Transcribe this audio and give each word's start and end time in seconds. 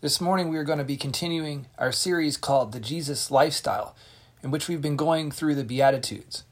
This 0.00 0.20
morning, 0.20 0.48
we 0.48 0.58
are 0.58 0.64
going 0.64 0.78
to 0.78 0.84
be 0.84 0.96
continuing 0.96 1.66
our 1.76 1.90
series 1.90 2.36
called 2.36 2.70
The 2.70 2.78
Jesus 2.78 3.32
Lifestyle, 3.32 3.96
in 4.44 4.52
which 4.52 4.68
we've 4.68 4.80
been 4.80 4.94
going 4.94 5.32
through 5.32 5.56
the 5.56 5.64
Beatitudes. 5.64 6.44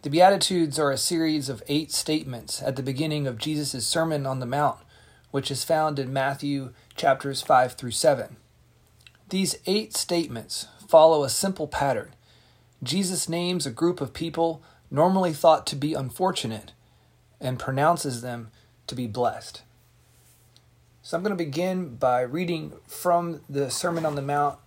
The 0.00 0.08
Beatitudes 0.08 0.78
are 0.78 0.90
a 0.90 0.96
series 0.96 1.50
of 1.50 1.62
eight 1.68 1.92
statements 1.92 2.62
at 2.62 2.76
the 2.76 2.82
beginning 2.82 3.26
of 3.26 3.36
Jesus' 3.36 3.86
Sermon 3.86 4.24
on 4.24 4.40
the 4.40 4.46
Mount, 4.46 4.78
which 5.30 5.50
is 5.50 5.62
found 5.62 5.98
in 5.98 6.10
Matthew 6.10 6.72
chapters 6.96 7.42
5 7.42 7.74
through 7.74 7.90
7. 7.90 8.38
These 9.28 9.56
eight 9.66 9.94
statements 9.94 10.66
follow 10.88 11.22
a 11.22 11.28
simple 11.28 11.68
pattern. 11.68 12.14
Jesus 12.82 13.28
names 13.28 13.66
a 13.66 13.70
group 13.70 14.00
of 14.00 14.14
people 14.14 14.62
normally 14.90 15.34
thought 15.34 15.66
to 15.66 15.76
be 15.76 15.92
unfortunate 15.92 16.72
and 17.42 17.58
pronounces 17.58 18.22
them 18.22 18.50
to 18.86 18.94
be 18.94 19.06
blessed. 19.06 19.64
So 21.10 21.16
I'm 21.16 21.24
going 21.24 21.36
to 21.36 21.44
begin 21.44 21.96
by 21.96 22.20
reading 22.20 22.72
from 22.86 23.40
the 23.50 23.68
Sermon 23.68 24.06
on 24.06 24.14
the 24.14 24.22
Mount, 24.22 24.60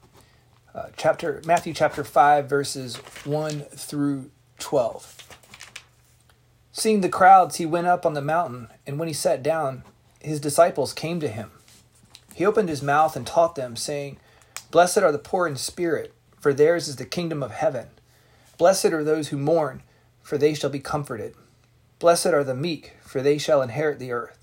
uh, 0.75 0.87
chapter 0.97 1.41
Matthew 1.45 1.73
chapter 1.73 2.03
5 2.03 2.49
verses 2.49 2.97
1 3.23 3.61
through 3.61 4.29
12. 4.59 5.37
Seeing 6.73 6.99
the 6.99 7.07
crowds, 7.07 7.55
he 7.55 7.65
went 7.65 7.87
up 7.87 8.05
on 8.05 8.13
the 8.13 8.21
mountain, 8.21 8.67
and 8.85 8.99
when 8.99 9.07
he 9.07 9.13
sat 9.13 9.41
down, 9.41 9.83
his 10.19 10.41
disciples 10.41 10.91
came 10.91 11.21
to 11.21 11.29
him. 11.29 11.51
He 12.33 12.45
opened 12.45 12.67
his 12.67 12.83
mouth 12.83 13.15
and 13.15 13.25
taught 13.25 13.55
them, 13.55 13.77
saying, 13.77 14.17
Blessed 14.69 14.97
are 14.97 15.13
the 15.13 15.19
poor 15.19 15.47
in 15.47 15.55
spirit, 15.55 16.13
for 16.41 16.53
theirs 16.53 16.89
is 16.89 16.97
the 16.97 17.05
kingdom 17.05 17.41
of 17.41 17.51
heaven. 17.51 17.87
Blessed 18.57 18.87
are 18.87 19.05
those 19.05 19.29
who 19.29 19.37
mourn, 19.37 19.81
for 20.21 20.37
they 20.37 20.53
shall 20.53 20.69
be 20.69 20.79
comforted. 20.79 21.35
Blessed 21.99 22.25
are 22.25 22.43
the 22.43 22.53
meek, 22.53 22.97
for 23.01 23.21
they 23.21 23.37
shall 23.37 23.61
inherit 23.61 23.97
the 23.97 24.11
earth. 24.11 24.42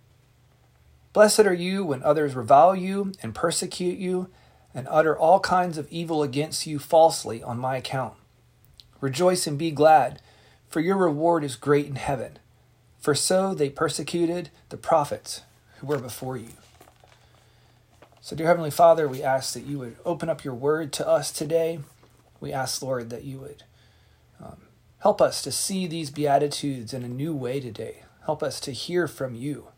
Blessed 1.13 1.41
are 1.41 1.53
you 1.53 1.83
when 1.83 2.01
others 2.03 2.35
revile 2.35 2.75
you 2.75 3.11
and 3.21 3.35
persecute 3.35 3.99
you 3.99 4.29
and 4.73 4.87
utter 4.89 5.17
all 5.17 5.41
kinds 5.41 5.77
of 5.77 5.91
evil 5.91 6.23
against 6.23 6.65
you 6.65 6.79
falsely 6.79 7.43
on 7.43 7.59
my 7.59 7.75
account. 7.75 8.13
Rejoice 9.01 9.45
and 9.45 9.57
be 9.57 9.71
glad, 9.71 10.21
for 10.69 10.79
your 10.79 10.95
reward 10.95 11.43
is 11.43 11.57
great 11.57 11.87
in 11.87 11.95
heaven. 11.95 12.39
For 12.99 13.13
so 13.13 13.53
they 13.53 13.69
persecuted 13.69 14.51
the 14.69 14.77
prophets 14.77 15.41
who 15.79 15.87
were 15.87 15.97
before 15.97 16.37
you. 16.37 16.53
So, 18.21 18.35
dear 18.35 18.47
Heavenly 18.47 18.71
Father, 18.71 19.07
we 19.07 19.23
ask 19.23 19.53
that 19.55 19.65
you 19.65 19.79
would 19.79 19.97
open 20.05 20.29
up 20.29 20.45
your 20.45 20.53
word 20.53 20.93
to 20.93 21.07
us 21.07 21.31
today. 21.31 21.79
We 22.39 22.53
ask, 22.53 22.81
Lord, 22.81 23.09
that 23.09 23.23
you 23.23 23.39
would 23.39 23.63
um, 24.41 24.61
help 24.99 25.19
us 25.19 25.41
to 25.41 25.51
see 25.51 25.87
these 25.87 26.11
Beatitudes 26.11 26.93
in 26.93 27.03
a 27.03 27.09
new 27.09 27.35
way 27.35 27.59
today. 27.59 28.03
Help 28.25 28.43
us 28.43 28.59
to 28.61 28.71
hear 28.71 29.07
from 29.07 29.33
you 29.33 29.70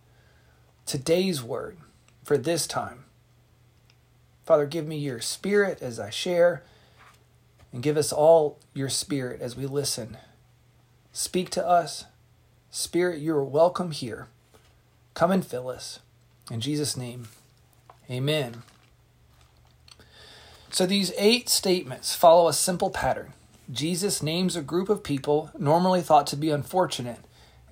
today's 0.85 1.41
word 1.43 1.77
for 2.23 2.37
this 2.37 2.67
time. 2.67 3.05
Father, 4.45 4.65
give 4.65 4.85
me 4.85 4.97
your 4.97 5.21
spirit 5.21 5.81
as 5.81 5.99
I 5.99 6.09
share, 6.09 6.63
and 7.71 7.81
give 7.81 7.97
us 7.97 8.11
all 8.11 8.59
your 8.73 8.89
spirit 8.89 9.41
as 9.41 9.55
we 9.55 9.65
listen. 9.65 10.17
Speak 11.11 11.49
to 11.51 11.65
us. 11.65 12.05
Spirit, 12.69 13.19
you 13.19 13.35
are 13.35 13.43
welcome 13.43 13.91
here. 13.91 14.27
Come 15.13 15.31
and 15.31 15.45
fill 15.45 15.69
us. 15.69 15.99
In 16.51 16.59
Jesus' 16.59 16.97
name, 16.97 17.27
amen. 18.09 18.63
So 20.71 20.85
these 20.85 21.13
eight 21.17 21.49
statements 21.49 22.15
follow 22.15 22.47
a 22.47 22.53
simple 22.53 22.89
pattern. 22.89 23.33
Jesus 23.71 24.21
names 24.21 24.55
a 24.55 24.61
group 24.61 24.89
of 24.89 25.03
people 25.03 25.51
normally 25.57 26.01
thought 26.01 26.27
to 26.27 26.35
be 26.35 26.49
unfortunate, 26.49 27.19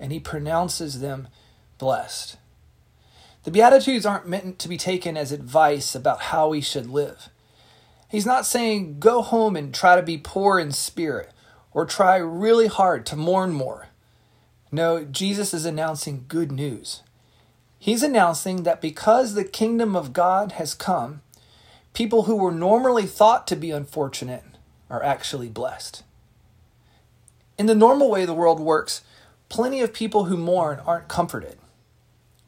and 0.00 0.10
he 0.10 0.20
pronounces 0.20 1.00
them 1.00 1.28
blessed. 1.78 2.36
The 3.44 3.50
Beatitudes 3.50 4.06
aren't 4.06 4.28
meant 4.28 4.58
to 4.60 4.68
be 4.68 4.76
taken 4.76 5.16
as 5.16 5.32
advice 5.32 5.94
about 5.94 6.22
how 6.22 6.48
we 6.48 6.60
should 6.60 6.88
live. 6.88 7.28
He's 8.08 8.26
not 8.26 8.46
saying 8.46 9.00
go 9.00 9.22
home 9.22 9.56
and 9.56 9.74
try 9.74 9.96
to 9.96 10.02
be 10.02 10.18
poor 10.18 10.60
in 10.60 10.70
spirit 10.70 11.32
or 11.72 11.84
try 11.84 12.16
really 12.16 12.68
hard 12.68 13.04
to 13.06 13.16
mourn 13.16 13.52
more. 13.52 13.88
No, 14.70 15.04
Jesus 15.04 15.52
is 15.52 15.64
announcing 15.64 16.26
good 16.28 16.52
news. 16.52 17.02
He's 17.78 18.02
announcing 18.02 18.62
that 18.62 18.80
because 18.80 19.34
the 19.34 19.44
kingdom 19.44 19.96
of 19.96 20.12
God 20.12 20.52
has 20.52 20.72
come, 20.72 21.22
people 21.94 22.24
who 22.24 22.36
were 22.36 22.52
normally 22.52 23.06
thought 23.06 23.46
to 23.48 23.56
be 23.56 23.72
unfortunate 23.72 24.44
are 24.88 25.02
actually 25.02 25.48
blessed. 25.48 26.04
In 27.58 27.66
the 27.66 27.74
normal 27.74 28.08
way 28.08 28.24
the 28.24 28.34
world 28.34 28.60
works, 28.60 29.02
plenty 29.48 29.80
of 29.80 29.92
people 29.92 30.24
who 30.24 30.36
mourn 30.36 30.80
aren't 30.86 31.08
comforted. 31.08 31.58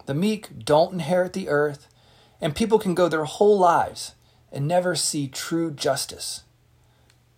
The 0.07 0.15
meek 0.15 0.65
don't 0.65 0.93
inherit 0.93 1.33
the 1.33 1.49
earth, 1.49 1.89
and 2.41 2.55
people 2.55 2.79
can 2.79 2.95
go 2.95 3.09
their 3.09 3.25
whole 3.25 3.59
lives 3.59 4.15
and 4.53 4.69
never 4.69 4.95
see 4.95 5.29
true 5.29 5.71
justice. 5.71 6.43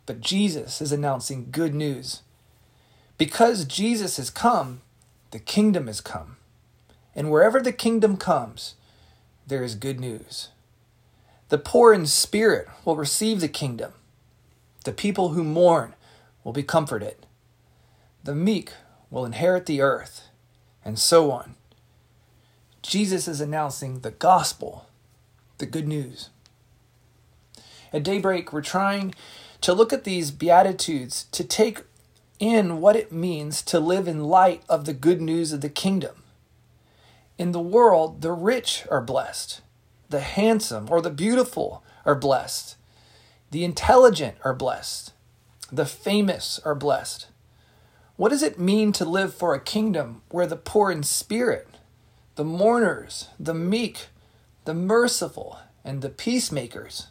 But 0.05 0.21
Jesus 0.21 0.81
is 0.81 0.93
announcing 0.93 1.49
good 1.51 1.75
news. 1.75 2.23
Because 3.19 3.65
Jesus 3.65 4.19
has 4.19 4.31
come, 4.31 4.83
the 5.31 5.39
kingdom 5.39 5.87
has 5.87 6.01
come. 6.01 6.37
And 7.15 7.31
wherever 7.31 7.61
the 7.61 7.73
kingdom 7.73 8.17
comes, 8.17 8.75
there 9.47 9.65
is 9.65 9.75
good 9.75 9.99
news. 9.99 10.49
The 11.49 11.59
poor 11.59 11.93
in 11.93 12.07
spirit 12.07 12.69
will 12.85 12.97
receive 12.97 13.41
the 13.41 13.49
kingdom. 13.49 13.93
The 14.85 14.93
people 14.93 15.31
who 15.31 15.43
mourn 15.45 15.95
will 16.45 16.53
be 16.53 16.63
comforted. 16.63 17.27
The 18.23 18.35
meek 18.35 18.73
will 19.11 19.25
inherit 19.25 19.67
the 19.67 19.81
earth, 19.81 20.29
and 20.85 20.99
so 20.99 21.31
on. 21.31 21.55
Jesus 22.87 23.27
is 23.27 23.41
announcing 23.41 24.01
the 24.01 24.13
gospel, 24.13 24.87
the 25.59 25.67
good 25.67 25.89
news. 25.89 26.31
At 27.93 28.05
daybreak, 28.05 28.53
we're 28.53 28.63
trying 28.63 29.13
to 29.63 29.73
look 29.73 29.93
at 29.93 30.05
these 30.05 30.31
Beatitudes 30.31 31.25
to 31.33 31.43
take 31.43 31.83
in 32.39 32.81
what 32.81 32.95
it 32.95 33.11
means 33.11 33.63
to 33.63 33.81
live 33.81 34.07
in 34.07 34.25
light 34.25 34.63
of 34.69 34.85
the 34.85 34.93
good 34.93 35.21
news 35.21 35.53
of 35.53 35.63
the 35.63 35.69
kingdom. 35.69 36.23
In 37.39 37.51
the 37.51 37.61
world, 37.61 38.23
the 38.23 38.33
rich 38.33 38.87
are 38.89 39.01
blessed, 39.01 39.63
the 40.09 40.21
handsome 40.21 40.87
or 40.89 41.03
the 41.03 41.11
beautiful 41.11 41.83
are 42.05 42.15
blessed, 42.15 42.77
the 43.51 43.65
intelligent 43.65 44.37
are 44.45 44.55
blessed, 44.55 45.13
the 45.73 45.87
famous 45.87 46.61
are 46.65 46.75
blessed. 46.77 47.27
What 48.17 48.29
does 48.29 48.45
it 48.45 48.61
mean 48.61 48.93
to 48.93 49.05
live 49.05 49.35
for 49.35 49.55
a 49.55 49.61
kingdom 49.61 50.23
where 50.31 50.47
the 50.47 50.57
poor 50.57 50.93
in 50.93 51.03
spirit 51.03 51.67
the 52.37 52.45
mourners, 52.45 53.29
the 53.41 53.55
meek, 53.55 54.07
the 54.65 54.75
merciful, 54.75 55.59
and 55.85 56.03
the 56.03 56.11
peacemakers 56.11 57.09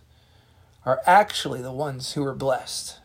are 0.86 1.02
actually 1.06 1.62
the 1.62 1.72
ones 1.72 2.14
who 2.14 2.24
are 2.24 2.36
blessed. 2.36 3.00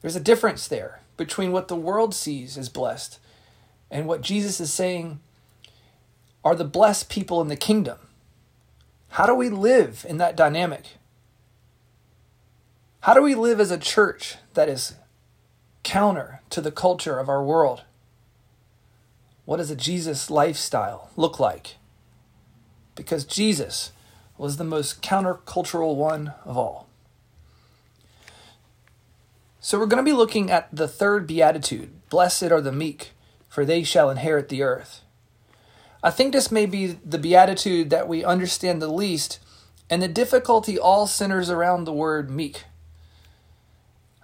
There's 0.00 0.16
a 0.16 0.20
difference 0.20 0.66
there 0.66 1.00
between 1.16 1.52
what 1.52 1.68
the 1.68 1.76
world 1.76 2.14
sees 2.14 2.58
as 2.58 2.68
blessed 2.68 3.20
and 3.90 4.08
what 4.08 4.22
Jesus 4.22 4.60
is 4.60 4.72
saying 4.72 5.20
are 6.44 6.56
the 6.56 6.64
blessed 6.64 7.08
people 7.08 7.40
in 7.40 7.46
the 7.46 7.56
kingdom. 7.56 7.98
How 9.10 9.26
do 9.26 9.34
we 9.34 9.50
live 9.50 10.04
in 10.08 10.16
that 10.16 10.34
dynamic? 10.34 10.96
How 13.02 13.14
do 13.14 13.22
we 13.22 13.36
live 13.36 13.60
as 13.60 13.70
a 13.70 13.78
church 13.78 14.36
that 14.54 14.68
is 14.68 14.94
counter 15.84 16.40
to 16.50 16.60
the 16.60 16.72
culture 16.72 17.20
of 17.20 17.28
our 17.28 17.44
world? 17.44 17.82
What 19.52 19.58
does 19.58 19.70
a 19.70 19.76
Jesus 19.76 20.30
lifestyle 20.30 21.10
look 21.14 21.38
like? 21.38 21.76
Because 22.94 23.26
Jesus 23.26 23.92
was 24.38 24.56
the 24.56 24.64
most 24.64 25.02
countercultural 25.02 25.94
one 25.94 26.32
of 26.46 26.56
all. 26.56 26.88
So 29.60 29.78
we're 29.78 29.84
going 29.84 30.02
to 30.02 30.10
be 30.10 30.16
looking 30.16 30.50
at 30.50 30.74
the 30.74 30.88
third 30.88 31.26
beatitude 31.26 31.90
Blessed 32.08 32.44
are 32.44 32.62
the 32.62 32.72
meek, 32.72 33.10
for 33.46 33.66
they 33.66 33.82
shall 33.82 34.08
inherit 34.08 34.48
the 34.48 34.62
earth. 34.62 35.02
I 36.02 36.10
think 36.10 36.32
this 36.32 36.50
may 36.50 36.64
be 36.64 36.86
the 36.86 37.18
beatitude 37.18 37.90
that 37.90 38.08
we 38.08 38.24
understand 38.24 38.80
the 38.80 38.88
least, 38.88 39.38
and 39.90 40.00
the 40.00 40.08
difficulty 40.08 40.78
all 40.78 41.06
centers 41.06 41.50
around 41.50 41.84
the 41.84 41.92
word 41.92 42.30
meek. 42.30 42.64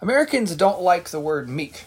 Americans 0.01 0.57
don't 0.57 0.81
like 0.81 1.11
the 1.11 1.21
word 1.21 1.51
meek. 1.51 1.85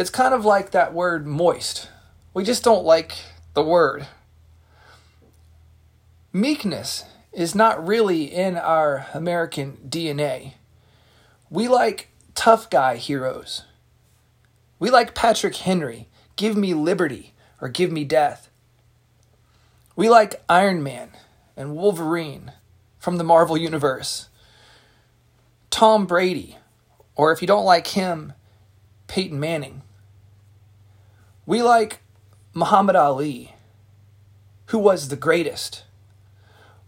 It's 0.00 0.08
kind 0.08 0.32
of 0.32 0.46
like 0.46 0.70
that 0.70 0.94
word 0.94 1.26
moist. 1.26 1.90
We 2.32 2.42
just 2.42 2.64
don't 2.64 2.86
like 2.86 3.12
the 3.52 3.62
word. 3.62 4.06
Meekness 6.32 7.04
is 7.34 7.54
not 7.54 7.86
really 7.86 8.24
in 8.24 8.56
our 8.56 9.08
American 9.12 9.76
DNA. 9.86 10.54
We 11.50 11.68
like 11.68 12.08
tough 12.34 12.70
guy 12.70 12.96
heroes. 12.96 13.64
We 14.78 14.88
like 14.88 15.14
Patrick 15.14 15.56
Henry, 15.56 16.08
give 16.36 16.56
me 16.56 16.72
liberty 16.72 17.34
or 17.60 17.68
give 17.68 17.92
me 17.92 18.04
death. 18.04 18.48
We 19.96 20.08
like 20.08 20.42
Iron 20.48 20.82
Man 20.82 21.10
and 21.58 21.76
Wolverine 21.76 22.52
from 22.98 23.18
the 23.18 23.24
Marvel 23.24 23.58
Universe. 23.58 24.30
Tom 25.68 26.06
Brady, 26.06 26.56
or 27.16 27.32
if 27.32 27.42
you 27.42 27.46
don't 27.46 27.66
like 27.66 27.88
him, 27.88 28.32
Peyton 29.06 29.38
Manning. 29.38 29.82
We 31.46 31.62
like 31.62 32.00
Muhammad 32.54 32.96
Ali, 32.96 33.54
who 34.66 34.78
was 34.78 35.08
the 35.08 35.16
greatest, 35.16 35.84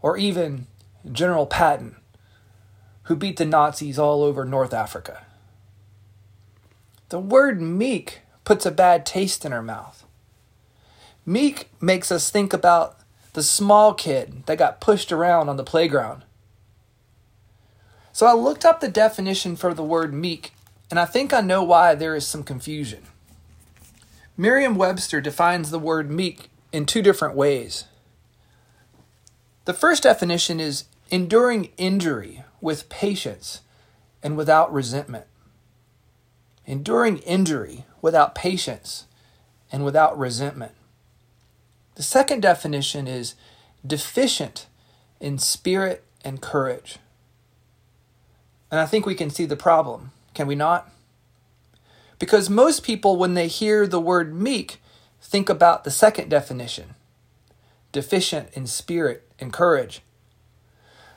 or 0.01 0.17
even 0.17 0.67
General 1.11 1.47
Patton, 1.47 1.97
who 3.05 3.17
beat 3.17 3.37
the 3.37 3.45
Nazis 3.45 3.99
all 3.99 4.23
over 4.23 4.45
North 4.45 4.73
Africa. 4.73 5.27
The 7.09 7.19
word 7.19 7.61
meek 7.61 8.21
puts 8.45 8.65
a 8.65 8.71
bad 8.71 9.05
taste 9.05 9.45
in 9.45 9.53
our 9.53 9.63
mouth. 9.63 10.05
Meek 11.25 11.71
makes 11.81 12.11
us 12.11 12.31
think 12.31 12.53
about 12.53 12.99
the 13.33 13.43
small 13.43 13.95
kid 13.95 14.45
that 14.47 14.59
got 14.59 14.81
pushed 14.81 15.13
around 15.13 15.49
on 15.49 15.57
the 15.57 15.65
playground. 15.65 16.25
So 18.13 18.27
I 18.27 18.35
looked 18.35 18.65
up 18.65 18.81
the 18.81 18.89
definition 18.89 19.57
for 19.57 19.73
the 19.73 19.85
word 19.85 20.13
meek, 20.13 20.53
and 20.91 21.01
I 21.01 21.07
think 21.07 21.33
I 21.33 21.41
know 21.41 21.63
why 21.63 21.95
there 21.95 22.15
is 22.15 22.27
some 22.27 22.43
confusion. 22.43 23.05
Merriam 24.37 24.77
Webster 24.77 25.21
defines 25.21 25.71
the 25.71 25.79
word 25.79 26.11
meek 26.11 26.49
in 26.73 26.87
two 26.87 27.03
different 27.03 27.37
ways. 27.37 27.85
The 29.67 29.75
first 29.75 30.03
definition 30.03 30.59
is 30.59 30.85
enduring 31.11 31.71
injury 31.77 32.43
with 32.61 32.89
patience 32.89 33.61
and 34.23 34.37
without 34.37 34.73
resentment. 34.73 35.27
Enduring 36.67 37.19
injury 37.19 37.85
without 38.01 38.35
patience 38.35 39.07
and 39.71 39.85
without 39.85 40.19
resentment. 40.19 40.73
The 41.97 42.03
second 42.03 42.41
definition 42.41 43.07
is 43.07 43.35
deficient 43.87 44.67
in 45.21 45.39
spirit 45.39 46.05
and 46.25 46.41
courage. 46.41 46.99
And 48.71 48.81
I 48.81 48.87
think 48.87 49.05
we 49.05 49.15
can 49.15 49.29
see 49.29 49.45
the 49.45 49.57
problem, 49.57 50.13
can 50.33 50.47
we 50.47 50.55
not? 50.55 50.91
Because 52.23 52.49
most 52.49 52.85
people, 52.85 53.17
when 53.17 53.35
they 53.35 53.49
hear 53.49 53.85
the 53.85 54.01
word 54.01 54.33
meek, 54.33 54.81
think 55.21 55.49
about 55.49 55.83
the 55.83 55.91
second 55.91 56.29
definition 56.29 56.95
deficient 57.91 58.49
in 58.53 58.69
spirit 58.69 59.29
and 59.41 59.53
courage. 59.53 60.03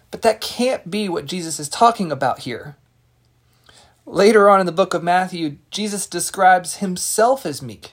But 0.09 0.23
that 0.23 0.41
can't 0.41 0.89
be 0.89 1.07
what 1.07 1.27
Jesus 1.27 1.59
is 1.59 1.69
talking 1.69 2.11
about 2.11 2.39
here. 2.39 2.75
Later 4.07 4.49
on 4.49 4.59
in 4.59 4.65
the 4.65 4.71
book 4.71 4.95
of 4.95 5.03
Matthew, 5.03 5.57
Jesus 5.69 6.07
describes 6.07 6.77
himself 6.77 7.45
as 7.45 7.61
meek. 7.61 7.91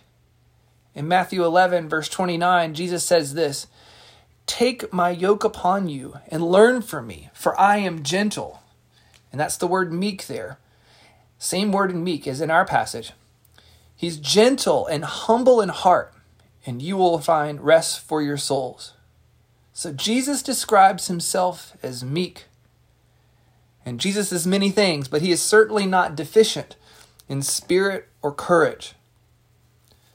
In 0.94 1.06
Matthew 1.06 1.44
11, 1.44 1.91
verse 1.91 2.09
29, 2.09 2.73
Jesus 2.73 3.05
says 3.05 3.35
this 3.35 3.67
Take 4.47 4.91
my 4.91 5.11
yoke 5.11 5.44
upon 5.44 5.88
you 5.91 6.14
and 6.29 6.43
learn 6.50 6.81
from 6.81 7.06
me, 7.06 7.29
for 7.35 7.61
I 7.61 7.76
am 7.76 8.03
gentle. 8.03 8.62
And 9.31 9.38
that's 9.41 9.59
the 9.59 9.69
word 9.69 9.93
meek 9.93 10.29
there. 10.29 10.59
Same 11.42 11.72
word 11.72 11.90
in 11.90 12.04
meek 12.04 12.28
as 12.28 12.40
in 12.40 12.52
our 12.52 12.64
passage. 12.64 13.14
He's 13.96 14.16
gentle 14.16 14.86
and 14.86 15.04
humble 15.04 15.60
in 15.60 15.70
heart, 15.70 16.14
and 16.64 16.80
you 16.80 16.96
will 16.96 17.18
find 17.18 17.60
rest 17.60 17.98
for 17.98 18.22
your 18.22 18.36
souls. 18.36 18.92
So 19.72 19.92
Jesus 19.92 20.40
describes 20.40 21.08
himself 21.08 21.76
as 21.82 22.04
meek. 22.04 22.44
And 23.84 23.98
Jesus 23.98 24.30
is 24.30 24.46
many 24.46 24.70
things, 24.70 25.08
but 25.08 25.20
he 25.20 25.32
is 25.32 25.42
certainly 25.42 25.84
not 25.84 26.14
deficient 26.14 26.76
in 27.28 27.42
spirit 27.42 28.06
or 28.22 28.32
courage. 28.32 28.94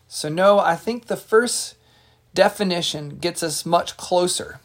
So, 0.08 0.30
no, 0.30 0.60
I 0.60 0.78
think 0.78 1.08
the 1.08 1.18
first 1.18 1.76
definition 2.34 3.18
gets 3.18 3.44
us 3.44 3.66
much 3.66 3.98
closer 3.98 4.62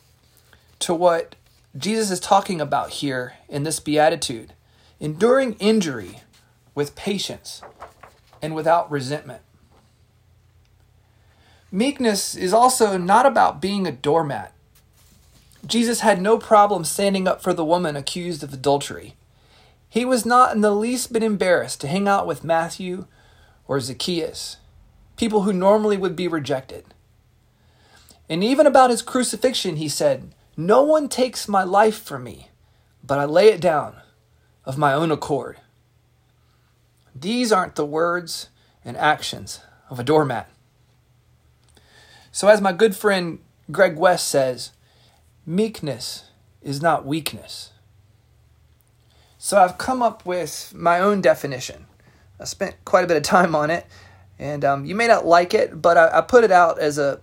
to 0.79 0.95
what 0.95 1.35
Jesus 1.77 2.13
is 2.13 2.21
talking 2.21 2.61
about 2.61 2.91
here 2.91 3.33
in 3.49 3.65
this 3.65 3.81
beatitude 3.81 4.53
enduring 5.01 5.55
injury 5.55 6.21
with 6.75 6.97
patience 6.97 7.63
and 8.41 8.55
without 8.55 8.91
resentment. 8.91 9.43
Meekness 11.71 12.35
is 12.35 12.53
also 12.53 12.99
not 12.99 13.25
about 13.25 13.63
being 13.63 13.87
a 13.87 13.93
doormat. 13.93 14.53
Jesus 15.67 16.01
had 16.01 16.21
no 16.21 16.39
problem 16.39 16.85
standing 16.85 17.27
up 17.27 17.43
for 17.43 17.55
the 17.55 17.65
woman 17.65 17.97
accused 17.97 18.43
of 18.43 18.53
adultery. 18.53 19.15
He 19.89 20.05
was 20.05 20.27
not 20.27 20.55
in 20.55 20.61
the 20.61 20.75
least 20.75 21.13
bit 21.13 21.23
embarrassed 21.23 21.81
to 21.83 21.89
hang 21.89 22.09
out 22.09 22.27
with 22.27 22.45
Matthew 22.45 23.07
or 23.67 23.81
Zacchaeus 23.81 24.57
people 25.23 25.43
who 25.43 25.53
normally 25.53 25.97
would 25.97 26.17
be 26.17 26.27
rejected. 26.27 26.85
And 28.29 28.43
even 28.43 28.67
about 28.67 28.91
his 28.91 29.03
crucifixion, 29.03 29.77
he 29.77 29.89
said, 29.89 30.35
No 30.57 30.83
one 30.83 31.09
takes 31.09 31.49
my 31.49 31.63
life 31.63 32.03
from 32.03 32.25
me, 32.25 32.49
but 33.05 33.21
I 33.21 33.25
lay 33.25 33.49
it 33.49 33.61
down 33.61 33.97
of 34.65 34.77
my 34.77 34.93
own 34.93 35.13
accord. 35.13 35.59
These 37.15 37.53
aren't 37.53 37.77
the 37.77 37.85
words 37.85 38.49
and 38.85 38.97
actions 38.97 39.61
of 39.91 39.99
a 39.99 40.05
doormat. 40.05 40.49
So, 42.31 42.49
as 42.49 42.61
my 42.61 42.73
good 42.73 42.97
friend 42.97 43.41
Greg 43.71 43.97
West 43.97 44.29
says, 44.29 44.73
meekness 45.45 46.31
is 46.63 46.81
not 46.81 47.05
weakness. 47.05 47.73
So, 49.37 49.59
I've 49.59 49.77
come 49.77 50.03
up 50.03 50.25
with 50.25 50.73
my 50.75 50.99
own 50.99 51.21
definition. 51.21 51.87
I 52.41 52.45
spent 52.45 52.85
quite 52.85 53.05
a 53.05 53.07
bit 53.07 53.19
of 53.19 53.23
time 53.23 53.55
on 53.55 53.71
it, 53.71 53.87
and 54.39 54.65
um, 54.65 54.85
you 54.85 54.95
may 54.95 55.07
not 55.07 55.27
like 55.27 55.53
it, 55.55 55.81
but 55.83 55.97
I, 55.97 56.19
I, 56.19 56.21
put 56.23 56.43
it 56.43 56.51
out 56.51 56.79
as 56.79 56.99
a 56.99 57.21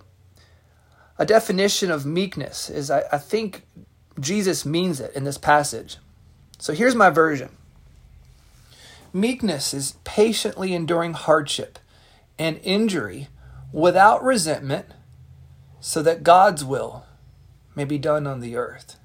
a 1.18 1.26
definition 1.26 1.90
of 1.90 2.06
meekness. 2.06 2.70
Is 2.70 2.90
I, 2.90 3.02
I 3.12 3.18
think 3.18 3.66
Jesus 4.18 4.64
means 4.64 5.00
it 5.00 5.14
in 5.14 5.24
this 5.24 5.38
passage. 5.38 5.98
So 6.58 6.72
here's 6.72 6.94
my 6.94 7.10
version. 7.10 7.50
Meekness 9.12 9.74
is 9.74 9.96
patiently 10.04 10.72
enduring 10.72 11.14
hardship 11.14 11.78
and 12.38 12.60
injury 12.62 13.28
without 13.72 14.22
resentment, 14.22 14.86
so 15.80 16.02
that 16.02 16.22
God's 16.22 16.64
will 16.64 17.04
may 17.74 17.84
be 17.84 17.98
done 17.98 18.26
on 18.26 18.40
the 18.40 18.56
earth. 18.56 18.96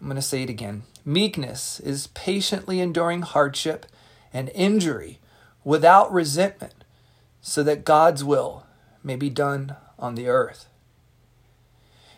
I'm 0.00 0.08
going 0.08 0.16
to 0.16 0.22
say 0.22 0.42
it 0.42 0.50
again. 0.50 0.82
Meekness 1.04 1.80
is 1.80 2.08
patiently 2.08 2.80
enduring 2.80 3.22
hardship 3.22 3.86
and 4.32 4.50
injury 4.54 5.20
without 5.64 6.12
resentment, 6.12 6.84
so 7.40 7.62
that 7.62 7.84
God's 7.84 8.24
will 8.24 8.66
may 9.02 9.16
be 9.16 9.30
done 9.30 9.76
on 9.98 10.16
the 10.16 10.28
earth. 10.28 10.68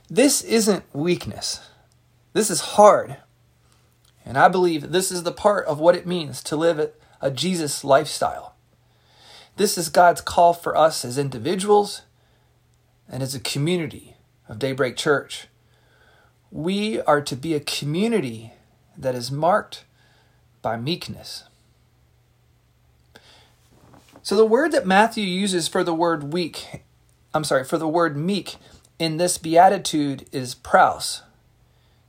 This 0.09 0.43
isn't 0.43 0.85
weakness. 0.95 1.61
This 2.33 2.51
is 2.51 2.61
hard. 2.61 3.19
And 4.29 4.37
I 4.37 4.49
believe 4.49 4.93
this 4.93 5.11
is 5.11 5.23
the 5.23 5.33
part 5.33 5.65
of 5.65 5.81
what 5.81 5.97
it 5.97 6.07
means 6.07 6.43
to 6.43 6.55
live 6.55 6.93
a 7.23 7.31
Jesus 7.31 7.83
lifestyle. 7.83 8.55
This 9.57 9.79
is 9.79 9.89
God's 9.89 10.21
call 10.21 10.53
for 10.53 10.77
us 10.77 11.03
as 11.03 11.17
individuals 11.17 12.03
and 13.09 13.23
as 13.23 13.35
a 13.35 13.41
community 13.41 14.17
of 14.47 14.59
Daybreak 14.59 14.97
Church. 14.97 15.49
We 16.51 17.01
are 17.01 17.23
to 17.23 17.35
be 17.35 17.55
a 17.55 17.61
community 17.61 18.53
that 18.99 19.15
is 19.15 19.33
marked 19.33 19.87
by 20.61 20.77
meekness. 20.77 21.45
So 24.23 24.37
the 24.37 24.45
word 24.45 24.73
that 24.73 24.87
Matthew 24.87 25.25
uses 25.25 25.69
for 25.69 25.83
the 25.83 25.95
word 25.95 26.35
weak, 26.35 26.83
I'm 27.33 27.45
sorry, 27.45 27.65
for 27.65 27.79
the 27.79 27.89
word 27.89 28.15
meek 28.15 28.57
in 28.99 29.17
this 29.17 29.39
beatitude 29.39 30.29
is 30.33 30.55
praus. 30.55 31.23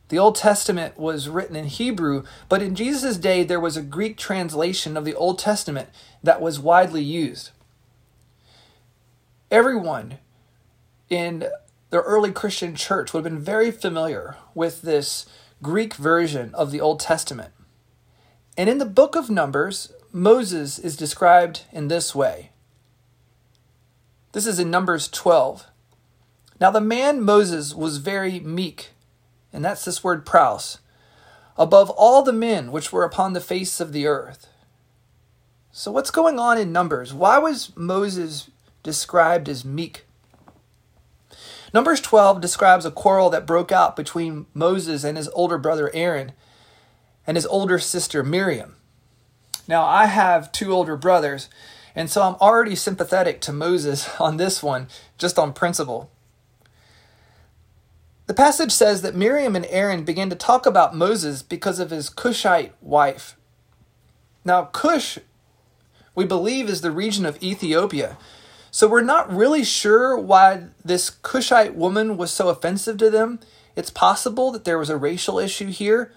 The 0.09 0.19
Old 0.19 0.35
Testament 0.35 0.97
was 0.97 1.29
written 1.29 1.55
in 1.55 1.65
Hebrew, 1.65 2.23
but 2.49 2.61
in 2.61 2.75
Jesus' 2.75 3.17
day 3.17 3.43
there 3.43 3.59
was 3.59 3.77
a 3.77 3.81
Greek 3.81 4.17
translation 4.17 4.97
of 4.97 5.05
the 5.05 5.15
Old 5.15 5.39
Testament 5.39 5.89
that 6.23 6.41
was 6.41 6.59
widely 6.59 7.03
used. 7.03 7.51
Everyone 9.51 10.17
in 11.09 11.47
the 11.91 12.01
early 12.01 12.31
Christian 12.31 12.75
church 12.75 13.13
would 13.13 13.23
have 13.23 13.31
been 13.33 13.41
very 13.41 13.71
familiar 13.71 14.35
with 14.53 14.81
this 14.81 15.25
Greek 15.61 15.93
version 15.93 16.53
of 16.55 16.71
the 16.71 16.81
Old 16.81 16.99
Testament. 16.99 17.53
And 18.57 18.69
in 18.69 18.77
the 18.77 18.85
book 18.85 19.15
of 19.15 19.29
Numbers, 19.29 19.93
Moses 20.11 20.79
is 20.79 20.97
described 20.97 21.63
in 21.71 21.87
this 21.87 22.15
way. 22.15 22.51
This 24.31 24.47
is 24.47 24.59
in 24.59 24.71
Numbers 24.71 25.07
12. 25.07 25.65
Now 26.59 26.71
the 26.71 26.81
man 26.81 27.21
Moses 27.21 27.73
was 27.73 27.97
very 27.97 28.39
meek, 28.39 28.89
and 29.51 29.63
that's 29.63 29.85
this 29.85 30.03
word 30.03 30.25
praus, 30.25 30.79
above 31.57 31.89
all 31.91 32.21
the 32.21 32.33
men 32.33 32.71
which 32.71 32.91
were 32.91 33.03
upon 33.03 33.33
the 33.33 33.41
face 33.41 33.79
of 33.79 33.91
the 33.91 34.07
earth. 34.07 34.47
So 35.71 35.91
what's 35.91 36.11
going 36.11 36.39
on 36.39 36.57
in 36.57 36.71
Numbers? 36.71 37.13
Why 37.13 37.37
was 37.37 37.75
Moses 37.75 38.49
described 38.83 39.47
as 39.47 39.63
meek? 39.63 40.05
Numbers 41.73 42.01
12 42.01 42.41
describes 42.41 42.85
a 42.85 42.91
quarrel 42.91 43.29
that 43.29 43.45
broke 43.45 43.71
out 43.71 43.95
between 43.95 44.47
Moses 44.53 45.03
and 45.03 45.17
his 45.17 45.29
older 45.29 45.57
brother 45.57 45.91
Aaron 45.93 46.31
and 47.27 47.37
his 47.37 47.45
older 47.45 47.77
sister 47.77 48.23
Miriam. 48.23 48.75
Now, 49.67 49.85
I 49.85 50.07
have 50.07 50.51
two 50.51 50.73
older 50.73 50.97
brothers, 50.97 51.47
and 51.93 52.09
so 52.09 52.23
I'm 52.23 52.35
already 52.35 52.75
sympathetic 52.75 53.39
to 53.41 53.53
Moses 53.53 54.09
on 54.19 54.37
this 54.37 54.63
one, 54.63 54.87
just 55.19 55.37
on 55.37 55.53
principle. 55.53 56.09
The 58.29 58.35
passage 58.35 58.71
says 58.71 59.01
that 59.01 59.15
Miriam 59.15 59.55
and 59.55 59.65
Aaron 59.71 60.03
began 60.03 60.29
to 60.29 60.35
talk 60.35 60.67
about 60.67 60.95
Moses 60.95 61.41
because 61.41 61.79
of 61.79 61.89
his 61.89 62.11
Cushite 62.11 62.73
wife. 62.79 63.35
Now, 64.45 64.65
Cush, 64.65 65.17
we 66.13 66.25
believe, 66.25 66.69
is 66.69 66.81
the 66.81 66.91
region 66.91 67.25
of 67.25 67.41
Ethiopia. 67.41 68.19
So 68.69 68.87
we're 68.87 69.01
not 69.01 69.35
really 69.35 69.63
sure 69.63 70.15
why 70.15 70.65
this 70.85 71.09
Cushite 71.09 71.73
woman 71.73 72.17
was 72.17 72.29
so 72.29 72.49
offensive 72.49 72.99
to 72.99 73.09
them. 73.09 73.39
It's 73.75 73.89
possible 73.89 74.51
that 74.51 74.63
there 74.63 74.77
was 74.77 74.91
a 74.91 74.95
racial 74.95 75.39
issue 75.39 75.71
here. 75.71 76.13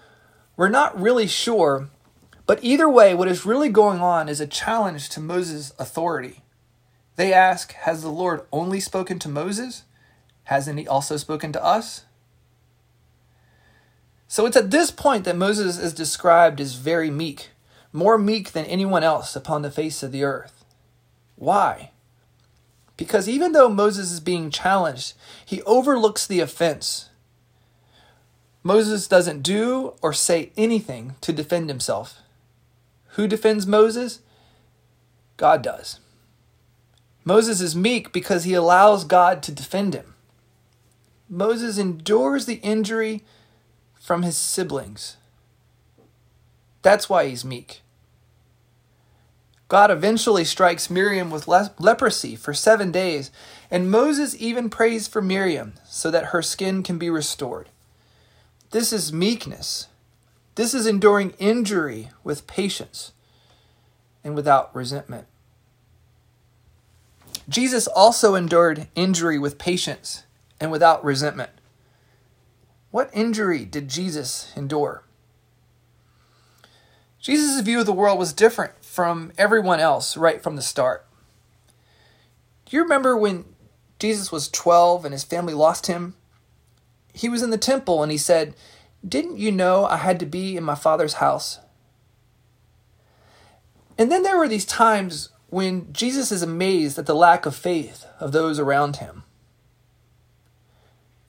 We're 0.55 0.69
not 0.69 1.01
really 1.01 1.25
sure. 1.25 1.89
But 2.45 2.63
either 2.63 2.87
way, 2.87 3.15
what 3.15 3.27
is 3.27 3.43
really 3.43 3.69
going 3.69 4.01
on 4.01 4.29
is 4.29 4.39
a 4.39 4.45
challenge 4.45 5.09
to 5.09 5.19
Moses' 5.19 5.73
authority. 5.79 6.43
They 7.15 7.33
ask 7.33 7.73
Has 7.73 8.03
the 8.03 8.09
Lord 8.09 8.41
only 8.51 8.79
spoken 8.79 9.17
to 9.17 9.29
Moses? 9.29 9.81
Hasn't 10.45 10.79
he 10.79 10.87
also 10.87 11.17
spoken 11.17 11.51
to 11.53 11.63
us? 11.63 12.03
So 14.27 14.45
it's 14.45 14.57
at 14.57 14.71
this 14.71 14.91
point 14.91 15.25
that 15.25 15.35
Moses 15.35 15.77
is 15.77 15.93
described 15.93 16.59
as 16.59 16.73
very 16.73 17.11
meek, 17.11 17.51
more 17.91 18.17
meek 18.17 18.51
than 18.51 18.65
anyone 18.65 19.03
else 19.03 19.35
upon 19.35 19.61
the 19.61 19.71
face 19.71 20.01
of 20.01 20.11
the 20.11 20.23
earth. 20.23 20.65
Why? 21.35 21.91
Because 22.97 23.29
even 23.29 23.51
though 23.51 23.69
Moses 23.69 24.11
is 24.11 24.19
being 24.19 24.49
challenged, 24.49 25.13
he 25.45 25.61
overlooks 25.63 26.25
the 26.25 26.39
offense. 26.39 27.09
Moses 28.63 29.07
doesn't 29.07 29.43
do 29.43 29.93
or 30.01 30.13
say 30.13 30.51
anything 30.55 31.15
to 31.21 31.33
defend 31.33 31.69
himself. 31.69 32.21
Who 33.09 33.27
defends 33.27 33.67
Moses? 33.67 34.19
God 35.37 35.61
does. 35.61 35.99
Moses 37.25 37.61
is 37.61 37.75
meek 37.75 38.11
because 38.11 38.45
he 38.45 38.53
allows 38.53 39.03
God 39.03 39.43
to 39.43 39.51
defend 39.51 39.93
him. 39.93 40.12
Moses 41.33 41.79
endures 41.79 42.45
the 42.45 42.59
injury 42.61 43.23
from 43.99 44.21
his 44.21 44.37
siblings. 44.37 45.17
That's 46.83 47.09
why 47.09 47.27
he's 47.27 47.43
meek. 47.43 47.81
God 49.67 49.89
eventually 49.89 50.43
strikes 50.43 50.91
Miriam 50.91 51.31
with 51.31 51.47
le- 51.47 51.73
leprosy 51.79 52.35
for 52.35 52.53
seven 52.53 52.91
days, 52.91 53.31
and 53.71 53.89
Moses 53.89 54.39
even 54.39 54.69
prays 54.69 55.07
for 55.07 55.23
Miriam 55.23 55.73
so 55.89 56.11
that 56.11 56.25
her 56.25 56.43
skin 56.43 56.83
can 56.83 56.99
be 56.99 57.09
restored. 57.09 57.69
This 58.69 58.93
is 58.93 59.11
meekness. 59.11 59.87
This 60.53 60.75
is 60.75 60.85
enduring 60.85 61.31
injury 61.39 62.11
with 62.23 62.45
patience 62.45 63.11
and 64.23 64.35
without 64.35 64.75
resentment. 64.75 65.25
Jesus 67.49 67.87
also 67.87 68.35
endured 68.35 68.87
injury 68.93 69.39
with 69.39 69.57
patience 69.57 70.23
and 70.59 70.71
without 70.71 71.03
resentment. 71.03 71.51
What 72.91 73.09
injury 73.13 73.65
did 73.65 73.89
Jesus 73.89 74.51
endure? 74.55 75.03
Jesus' 77.19 77.61
view 77.61 77.79
of 77.79 77.85
the 77.85 77.93
world 77.93 78.19
was 78.19 78.33
different 78.33 78.83
from 78.83 79.31
everyone 79.37 79.79
else 79.79 80.17
right 80.17 80.43
from 80.43 80.55
the 80.55 80.61
start. 80.61 81.05
Do 82.65 82.75
you 82.75 82.83
remember 82.83 83.15
when 83.15 83.45
Jesus 83.97 84.31
was 84.31 84.49
12 84.49 85.05
and 85.05 85.13
his 85.13 85.23
family 85.23 85.53
lost 85.53 85.87
him? 85.87 86.15
He 87.13 87.29
was 87.29 87.41
in 87.41 87.49
the 87.49 87.57
temple 87.57 88.03
and 88.03 88.11
he 88.11 88.17
said, 88.17 88.53
Didn't 89.07 89.37
you 89.37 89.51
know 89.51 89.85
I 89.85 89.97
had 89.97 90.19
to 90.19 90.25
be 90.25 90.57
in 90.57 90.63
my 90.63 90.75
father's 90.75 91.13
house? 91.13 91.59
And 93.97 94.11
then 94.11 94.23
there 94.23 94.37
were 94.37 94.47
these 94.47 94.65
times 94.65 95.29
when 95.47 95.93
Jesus 95.93 96.31
is 96.31 96.41
amazed 96.41 96.99
at 96.99 97.05
the 97.05 97.15
lack 97.15 97.45
of 97.45 97.55
faith 97.55 98.05
of 98.19 98.31
those 98.31 98.59
around 98.59 98.97
him. 98.97 99.22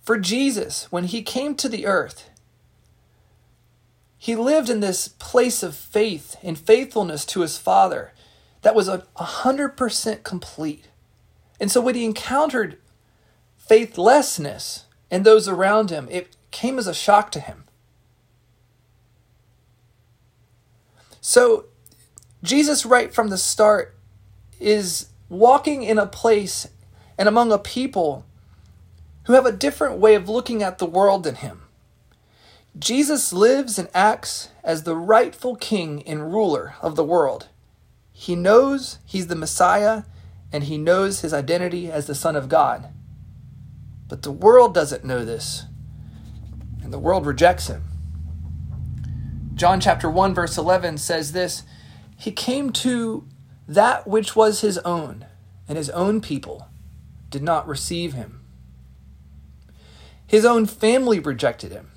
For 0.05 0.19
Jesus, 0.19 0.93
when 0.93 1.05
he 1.05 1.23
came 1.23 1.55
to 1.57 1.69
the 1.69 1.87
earth, 1.87 2.29
he 4.19 4.37
lived 4.37 4.69
in 4.69 4.81
this 4.81 5.09
place 5.09 5.63
of 5.63 5.75
faith 5.75 6.37
and 6.43 6.59
faithfulness 6.59 7.25
to 7.27 7.41
his 7.41 7.59
Father 7.59 8.13
that 8.63 8.75
was 8.75 8.89
a 8.89 9.05
hundred 9.17 9.77
percent 9.77 10.23
complete. 10.23 10.89
And 11.59 11.71
so 11.71 11.81
when 11.81 11.95
he 11.95 12.05
encountered 12.05 12.79
faithlessness 13.57 14.85
and 15.11 15.25
those 15.25 15.49
around 15.49 15.91
him, 15.91 16.09
it 16.11 16.37
came 16.51 16.79
as 16.79 16.87
a 16.87 16.95
shock 16.95 17.31
to 17.33 17.41
him. 17.41 17.65
So 21.21 21.67
Jesus, 22.43 22.85
right 22.85 23.13
from 23.15 23.29
the 23.29 23.39
start, 23.39 23.95
is 24.61 25.09
walking 25.31 25.83
in 25.83 25.99
a 25.99 26.07
place 26.07 26.69
and 27.17 27.29
among 27.29 27.53
a 27.53 27.59
people 27.59 28.27
who 29.25 29.33
have 29.33 29.47
a 29.47 29.53
different 29.53 29.99
way 29.99 30.15
of 30.15 30.29
looking 30.29 30.63
at 30.63 30.79
the 30.79 30.87
world 30.87 31.25
than 31.25 31.37
him. 31.37 31.63
Jesus 32.79 33.33
lives 33.33 33.79
and 33.79 33.89
acts 33.95 34.49
as 34.63 34.83
the 34.83 34.97
rightful 34.97 35.57
king 35.57 36.03
and 36.07 36.33
ruler 36.33 36.75
of 36.83 36.97
the 36.97 37.05
world. 37.05 37.49
He 38.13 38.35
knows 38.35 38.99
he's 39.05 39.29
the 39.29 39.37
Messiah 39.37 40.03
and 40.53 40.65
he 40.65 40.79
knows 40.79 41.21
his 41.21 41.33
identity 41.33 41.91
as 41.91 42.07
the 42.07 42.15
Son 42.15 42.37
of 42.37 42.49
God. 42.49 42.89
But 44.09 44.23
the 44.23 44.33
world 44.33 44.75
doesn't 44.75 45.05
know 45.05 45.25
this, 45.25 45.65
and 46.83 46.93
the 46.93 46.99
world 46.99 47.27
rejects 47.27 47.67
him. 47.67 47.83
John 49.55 49.81
chapter 49.81 50.11
1 50.11 50.35
verse 50.35 50.59
11 50.59 50.99
says 50.99 51.33
this, 51.33 51.63
he 52.17 52.31
came 52.31 52.71
to 52.71 53.27
that 53.67 54.07
which 54.07 54.37
was 54.37 54.61
his 54.61 54.79
own, 54.79 55.27
and 55.69 55.77
his 55.77 55.91
own 55.91 56.21
people 56.21 56.69
did 57.31 57.43
not 57.43 57.67
receive 57.67 58.13
him. 58.13 58.44
His 60.35 60.45
own 60.45 60.67
family 60.67 61.21
rejected 61.21 61.71
him. 61.71 61.93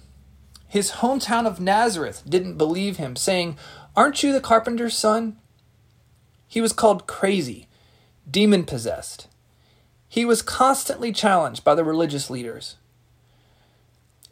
His 0.67 0.91
hometown 1.01 1.47
of 1.47 1.59
Nazareth 1.59 2.21
didn't 2.29 2.59
believe 2.59 2.97
him, 2.97 3.15
saying, 3.15 3.57
Aren't 3.95 4.21
you 4.21 4.31
the 4.31 4.39
carpenter's 4.39 4.95
son? 4.95 5.37
He 6.47 6.61
was 6.61 6.71
called 6.71 7.07
crazy, 7.07 7.67
demon 8.29 8.63
possessed. 8.63 9.27
He 10.07 10.23
was 10.23 10.43
constantly 10.43 11.11
challenged 11.11 11.63
by 11.63 11.73
the 11.73 11.83
religious 11.83 12.29
leaders. 12.29 12.75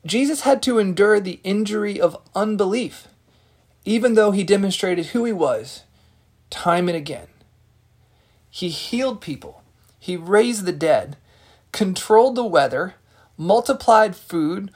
Jesus 0.05 0.41
had 0.41 0.61
to 0.61 0.77
endure 0.77 1.19
the 1.19 1.39
injury 1.43 1.99
of 1.99 2.21
unbelief, 2.35 3.07
even 3.85 4.13
though 4.13 4.29
he 4.29 4.43
demonstrated 4.43 5.07
who 5.07 5.25
he 5.25 5.33
was 5.33 5.81
time 6.51 6.87
and 6.87 6.95
again. 6.95 7.29
He 8.51 8.69
healed 8.69 9.19
people, 9.19 9.63
he 9.97 10.15
raised 10.15 10.65
the 10.65 10.71
dead, 10.71 11.17
controlled 11.71 12.35
the 12.35 12.45
weather, 12.45 12.93
multiplied 13.37 14.15
food, 14.15 14.71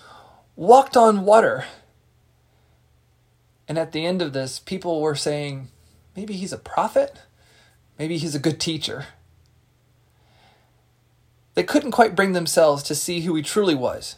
walked 0.55 0.97
on 0.97 1.25
water. 1.25 1.65
And 3.67 3.77
at 3.77 3.91
the 3.91 4.05
end 4.05 4.21
of 4.21 4.33
this, 4.33 4.59
people 4.59 5.01
were 5.01 5.15
saying, 5.15 5.69
maybe 6.15 6.33
he's 6.33 6.53
a 6.53 6.57
prophet, 6.57 7.21
maybe 7.97 8.17
he's 8.17 8.35
a 8.35 8.39
good 8.39 8.59
teacher. 8.59 9.07
They 11.55 11.63
couldn't 11.63 11.91
quite 11.91 12.15
bring 12.15 12.31
themselves 12.31 12.83
to 12.83 12.95
see 12.95 13.21
who 13.21 13.35
he 13.35 13.41
truly 13.41 13.75
was 13.75 14.15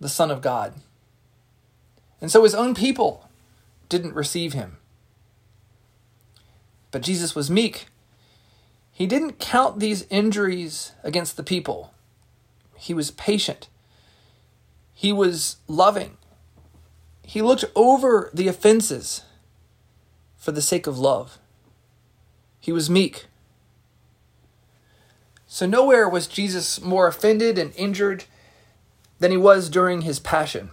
the 0.00 0.08
Son 0.10 0.30
of 0.30 0.42
God. 0.42 0.74
And 2.20 2.30
so 2.30 2.42
his 2.42 2.54
own 2.54 2.74
people 2.74 3.28
didn't 3.88 4.14
receive 4.14 4.52
him. 4.52 4.76
But 6.90 7.00
Jesus 7.00 7.34
was 7.34 7.50
meek. 7.50 7.86
He 8.92 9.06
didn't 9.06 9.38
count 9.38 9.80
these 9.80 10.06
injuries 10.10 10.92
against 11.02 11.38
the 11.38 11.42
people. 11.42 11.93
He 12.76 12.94
was 12.94 13.10
patient. 13.10 13.68
He 14.92 15.12
was 15.12 15.56
loving. 15.68 16.16
He 17.22 17.42
looked 17.42 17.64
over 17.74 18.30
the 18.34 18.48
offenses 18.48 19.22
for 20.36 20.52
the 20.52 20.62
sake 20.62 20.86
of 20.86 20.98
love. 20.98 21.38
He 22.60 22.72
was 22.72 22.90
meek. 22.90 23.26
So, 25.46 25.66
nowhere 25.66 26.08
was 26.08 26.26
Jesus 26.26 26.80
more 26.80 27.06
offended 27.06 27.58
and 27.58 27.72
injured 27.76 28.24
than 29.18 29.30
he 29.30 29.36
was 29.36 29.68
during 29.68 30.02
his 30.02 30.18
passion. 30.18 30.70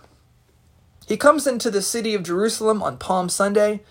He 1.08 1.18
comes 1.18 1.46
into 1.46 1.70
the 1.70 1.82
city 1.82 2.14
of 2.14 2.24
Jerusalem 2.24 2.82
on 2.82 2.98
Palm 2.98 3.30
Sunday, 3.30 3.82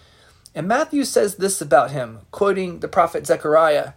and 0.55 0.67
Matthew 0.67 1.05
says 1.05 1.37
this 1.37 1.61
about 1.61 1.91
him, 1.93 2.21
quoting 2.31 2.81
the 2.81 2.89
prophet 2.89 3.27
Zechariah 3.27 3.93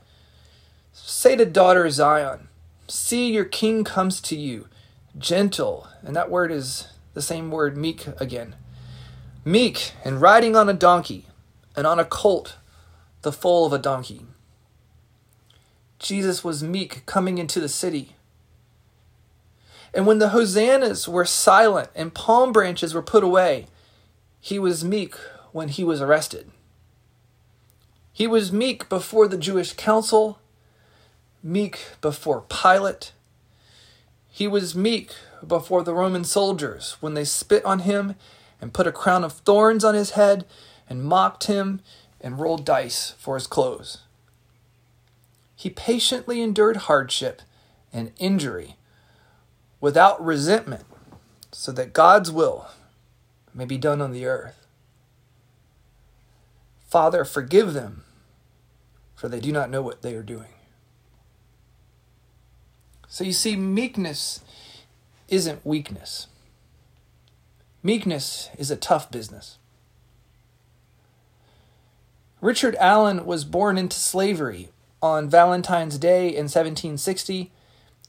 Say 0.94 1.36
to 1.36 1.46
daughter 1.46 1.90
Zion, 1.90 2.48
See, 2.88 3.32
your 3.32 3.46
king 3.46 3.84
comes 3.84 4.20
to 4.22 4.36
you, 4.36 4.68
gentle, 5.18 5.88
and 6.02 6.16
that 6.16 6.30
word 6.30 6.52
is 6.52 6.88
the 7.14 7.22
same 7.22 7.50
word, 7.50 7.78
meek, 7.78 8.08
again. 8.20 8.56
Meek, 9.46 9.94
and 10.04 10.22
riding 10.22 10.56
on 10.56 10.70
a 10.70 10.74
donkey, 10.74 11.28
and 11.76 11.88
on 11.88 12.00
a 12.00 12.06
colt, 12.06 12.58
the 13.22 13.32
foal 13.32 13.66
of 13.66 13.74
a 13.74 13.80
donkey. 13.80 14.26
Jesus 16.00 16.44
was 16.44 16.62
meek 16.62 17.06
coming 17.06 17.38
into 17.38 17.60
the 17.60 17.70
city. 17.70 18.16
And 19.94 20.06
when 20.06 20.20
the 20.20 20.30
hosannas 20.30 21.08
were 21.08 21.26
silent 21.26 21.90
and 21.96 22.14
palm 22.14 22.52
branches 22.52 22.94
were 22.94 23.02
put 23.02 23.24
away, 23.24 23.68
he 24.42 24.60
was 24.60 24.84
meek 24.84 25.16
when 25.52 25.70
he 25.70 25.84
was 25.84 26.02
arrested. 26.02 26.52
He 28.12 28.28
was 28.28 28.52
meek 28.52 28.90
before 28.90 29.28
the 29.28 29.38
Jewish 29.38 29.74
council, 29.74 30.40
meek 31.44 31.88
before 32.00 32.42
Pilate. 32.42 33.12
He 34.30 34.48
was 34.48 34.76
meek 34.76 35.14
before 35.46 35.84
the 35.84 35.94
Roman 35.94 36.24
soldiers 36.24 36.98
when 37.02 37.14
they 37.14 37.26
spit 37.26 37.64
on 37.66 37.80
him 37.80 38.16
and 38.62 38.74
put 38.74 38.88
a 38.88 38.92
crown 38.92 39.24
of 39.24 39.34
thorns 39.34 39.84
on 39.84 39.94
his 39.94 40.12
head 40.12 40.46
and 40.90 41.04
mocked 41.04 41.46
him 41.46 41.82
and 42.22 42.40
rolled 42.40 42.66
dice 42.66 43.14
for 43.18 43.36
his 43.36 43.46
clothes. 43.46 44.00
He 45.56 45.70
patiently 45.70 46.42
endured 46.42 46.78
hardship 46.78 47.42
and 47.92 48.12
injury 48.18 48.76
without 49.82 50.24
resentment 50.24 50.86
so 51.52 51.72
that 51.74 51.94
God's 51.94 52.32
will 52.32 52.68
may 53.54 53.66
be 53.66 53.78
done 53.78 54.02
on 54.02 54.12
the 54.12 54.26
earth. 54.26 54.66
Father, 56.88 57.26
forgive 57.26 57.74
them, 57.74 58.04
for 59.14 59.28
they 59.28 59.40
do 59.40 59.52
not 59.52 59.70
know 59.70 59.82
what 59.82 60.02
they 60.02 60.16
are 60.16 60.24
doing. 60.24 60.53
So 63.14 63.24
you 63.24 63.32
see, 63.32 63.56
meekness 63.56 64.40
isn't 65.28 65.64
weakness. 65.64 66.26
Meekness 67.84 68.50
is 68.58 68.72
a 68.72 68.76
tough 68.76 69.12
business. 69.12 69.60
Richard 72.42 72.76
Allen 72.80 73.28
was 73.28 73.46
born 73.46 73.78
into 73.78 73.98
slavery 73.98 74.70
on 75.00 75.30
Valentine's 75.30 76.00
Day 76.00 76.30
in 76.30 76.46
1760 76.46 77.52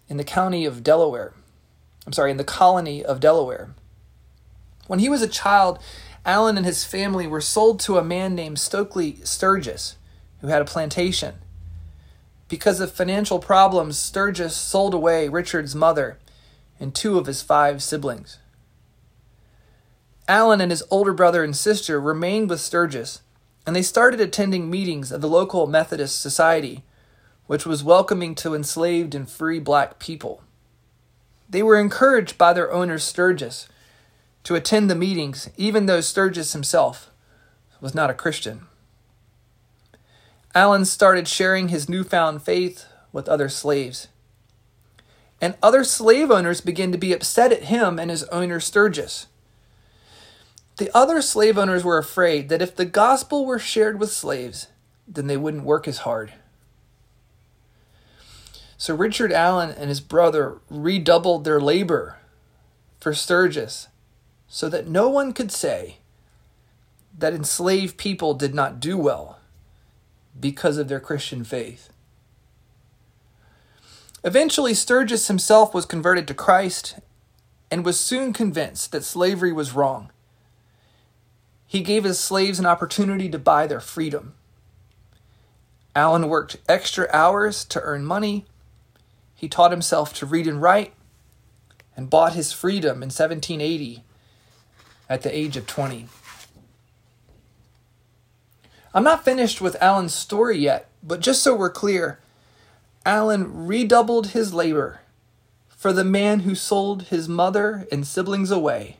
in 0.09 0.17
the 0.17 0.25
county 0.25 0.65
of 0.65 0.83
Delaware. 0.83 1.35
I'm 2.07 2.15
sorry, 2.15 2.31
in 2.31 2.39
the 2.39 2.43
colony 2.43 3.05
of 3.05 3.21
Delaware. 3.21 3.75
When 4.87 5.01
he 5.01 5.11
was 5.11 5.21
a 5.21 5.29
child, 5.29 5.81
Allen 6.25 6.57
and 6.57 6.65
his 6.65 6.87
family 6.87 7.27
were 7.27 7.43
sold 7.43 7.79
to 7.81 7.99
a 7.99 8.03
man 8.03 8.35
named 8.35 8.59
Stokely 8.59 9.19
Sturgis, 9.23 9.97
who 10.41 10.47
had 10.47 10.63
a 10.63 10.65
plantation. 10.65 11.35
Because 12.55 12.79
of 12.79 12.93
financial 12.93 13.41
problems, 13.41 13.99
Sturgis 13.99 14.55
sold 14.55 14.95
away 14.95 15.29
Richard's 15.29 15.75
mother 15.75 16.21
and 16.79 16.95
two 16.95 17.19
of 17.19 17.27
his 17.27 17.43
five 17.43 17.83
siblings. 17.83 18.39
Allen 20.29 20.61
and 20.61 20.71
his 20.71 20.85
older 20.89 21.13
brother 21.13 21.43
and 21.43 21.57
sister 21.57 22.01
remained 22.01 22.49
with 22.49 22.61
Sturgis, 22.61 23.23
and 23.67 23.75
they 23.75 23.83
started 23.83 24.21
attending 24.21 24.71
meetings 24.71 25.11
of 25.11 25.21
the 25.21 25.29
local 25.29 25.67
Methodist 25.67 26.21
Society, 26.21 26.85
which 27.49 27.67
was 27.67 27.83
welcoming 27.83 28.37
to 28.37 28.55
enslaved 28.55 29.17
and 29.17 29.29
free 29.29 29.59
black 29.59 29.99
people. 29.99 30.41
They 31.51 31.65
were 31.65 31.81
encouraged 31.81 32.39
by 32.39 32.53
their 32.53 32.71
owner 32.71 33.01
Sturgis 33.01 33.69
to 34.45 34.55
attend 34.55 34.89
the 34.89 34.95
meetings, 34.95 35.51
even 35.57 35.87
though 35.87 36.01
Sturgis 36.01 36.53
himself 36.53 37.11
was 37.81 37.97
not 37.97 38.11
a 38.11 38.15
Christian. 38.15 38.69
Allen 40.57 40.85
started 40.85 41.27
sharing 41.27 41.69
his 41.69 41.89
newfound 41.89 42.43
faith 42.43 42.87
with 43.13 43.29
other 43.29 43.49
slaves. 43.49 44.07
And 45.41 45.57
other 45.61 45.83
slave 45.83 46.31
owners 46.31 46.61
began 46.61 46.93
to 46.93 46.99
be 46.99 47.13
upset 47.13 47.53
at 47.53 47.65
him 47.65 47.99
and 47.99 48.09
his 48.09 48.23
owner 48.25 48.61
Sturgis. 48.61 49.27
The 50.77 50.97
other 50.97 51.21
slave 51.21 51.59
owners 51.59 51.83
were 51.83 51.99
afraid 51.99 52.49
that 52.49 52.63
if 52.63 52.77
the 52.77 52.85
gospel 52.85 53.45
were 53.45 53.59
shared 53.59 53.99
with 53.99 54.13
slaves, 54.13 54.69
then 55.09 55.27
they 55.27 55.37
wouldn't 55.37 55.65
work 55.65 55.89
as 55.89 55.99
hard. 55.99 56.33
So 58.77 58.95
Richard 58.95 59.33
Allen 59.33 59.71
and 59.71 59.89
his 59.89 60.01
brother 60.01 60.59
redoubled 60.71 61.45
their 61.45 61.61
labor 61.61 62.19
for 63.01 63.13
Sturgis 63.13 63.89
so 64.47 64.69
that 64.69 64.87
no 64.87 65.09
one 65.09 65.33
could 65.33 65.51
say 65.51 65.99
that 67.17 67.35
enslaved 67.35 67.97
people 67.97 68.35
did 68.35 68.55
not 68.55 68.79
do 68.79 68.97
well 68.97 69.39
because 70.39 70.79
of 70.79 70.89
their 70.89 71.01
Christian 71.01 71.45
faith. 71.45 71.91
Eventually, 74.23 74.75
Sturgis 74.75 75.29
himself 75.29 75.75
was 75.75 75.87
converted 75.87 76.27
to 76.29 76.35
Christ 76.35 76.99
and 77.71 77.85
was 77.85 78.01
soon 78.01 78.33
convinced 78.33 78.93
that 78.93 79.05
slavery 79.05 79.53
was 79.53 79.75
wrong. 79.75 80.11
He 81.67 81.83
gave 81.83 82.05
his 82.05 82.19
slaves 82.19 82.59
an 82.59 82.67
opportunity 82.67 83.29
to 83.29 83.39
buy 83.39 83.67
their 83.67 83.81
freedom. 83.81 84.35
Allen 85.95 86.29
worked 86.29 86.57
extra 86.69 87.09
hours 87.13 87.65
to 87.67 87.81
earn 87.83 88.05
money 88.05 88.47
he 89.45 89.49
taught 89.49 89.73
himself 89.73 90.15
to 90.15 90.25
read 90.25 90.47
and 90.47 90.63
write 90.63 90.95
and 91.95 92.09
bought 92.09 92.33
his 92.33 92.51
freedom 92.51 93.03
in 93.03 93.09
1780 93.09 94.03
at 95.07 95.21
the 95.21 95.37
age 95.37 95.59
of 95.59 95.67
20. 95.67 96.09
I'm 98.95 99.05
not 99.05 99.25
finished 99.25 99.61
with 99.61 99.77
Allen's 99.83 100.15
story 100.15 100.57
yet, 100.57 100.89
but 101.03 101.21
just 101.21 101.43
so 101.43 101.55
we're 101.57 101.69
clear, 101.69 102.21
Allen 103.05 103.67
redoubled 103.67 104.29
his 104.29 104.55
labor 104.55 105.01
for 105.69 105.93
the 105.93 106.05
man 106.05 106.41
who 106.41 106.55
sold 106.55 107.05
his 107.05 107.29
mother 107.29 107.87
and 107.91 108.07
siblings 108.07 108.53
away 108.53 108.99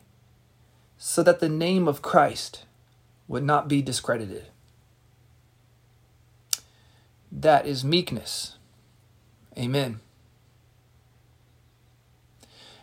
so 0.97 1.23
that 1.23 1.39
the 1.39 1.49
name 1.49 1.87
of 1.87 2.01
Christ 2.01 2.65
would 3.27 3.43
not 3.43 3.67
be 3.67 3.81
discredited. 3.81 4.45
That 7.31 7.65
is 7.65 7.83
meekness. 7.83 8.57
Amen. 9.57 9.99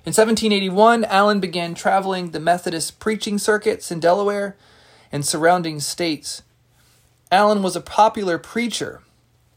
In 0.05 0.11
1781, 0.11 1.05
Allen 1.05 1.39
began 1.39 1.75
traveling 1.75 2.31
the 2.31 2.41
Methodist 2.41 2.99
preaching 2.99 3.39
circuits 3.39 3.93
in 3.93 4.01
Delaware 4.01 4.57
and 5.13 5.25
surrounding 5.25 5.79
states. 5.79 6.43
Allen 7.33 7.63
was 7.63 7.75
a 7.75 7.81
popular 7.81 8.37
preacher, 8.37 9.01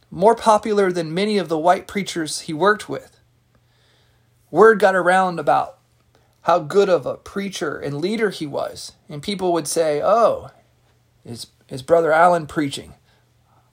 more 0.10 0.34
popular 0.34 0.94
than 0.94 1.14
many 1.14 1.38
of 1.38 1.50
the 1.50 1.60
white 1.60 1.88
preachers 1.88 2.42
he 2.42 2.54
worked 2.54 2.88
with. 2.88 3.20
Word 4.50 4.80
got 4.80 4.96
around 4.96 5.40
about 5.40 5.78
how 6.44 6.60
good 6.60 6.88
of 6.88 7.06
a 7.06 7.18
preacher 7.18 7.78
and 7.78 8.00
leader 8.00 8.30
he 8.30 8.48
was, 8.48 8.94
and 9.10 9.22
people 9.22 9.52
would 9.52 9.68
say, 9.68 10.02
Oh, 10.02 10.52
is, 11.26 11.48
is 11.68 11.82
Brother 11.82 12.14
Allen 12.14 12.48
preaching? 12.48 12.94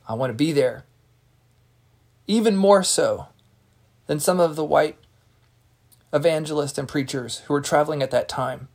I 0.09 0.15
want 0.15 0.31
to 0.31 0.35
be 0.35 0.51
there. 0.51 0.85
Even 2.27 2.57
more 2.57 2.83
so 2.83 3.29
than 4.09 4.19
some 4.19 4.41
of 4.41 4.57
the 4.57 4.65
white 4.65 4.99
evangelists 6.13 6.77
and 6.77 6.89
preachers 6.89 7.39
who 7.47 7.55
were 7.55 7.61
traveling 7.61 8.03
at 8.03 8.11
that 8.11 8.29
time. 8.29 8.67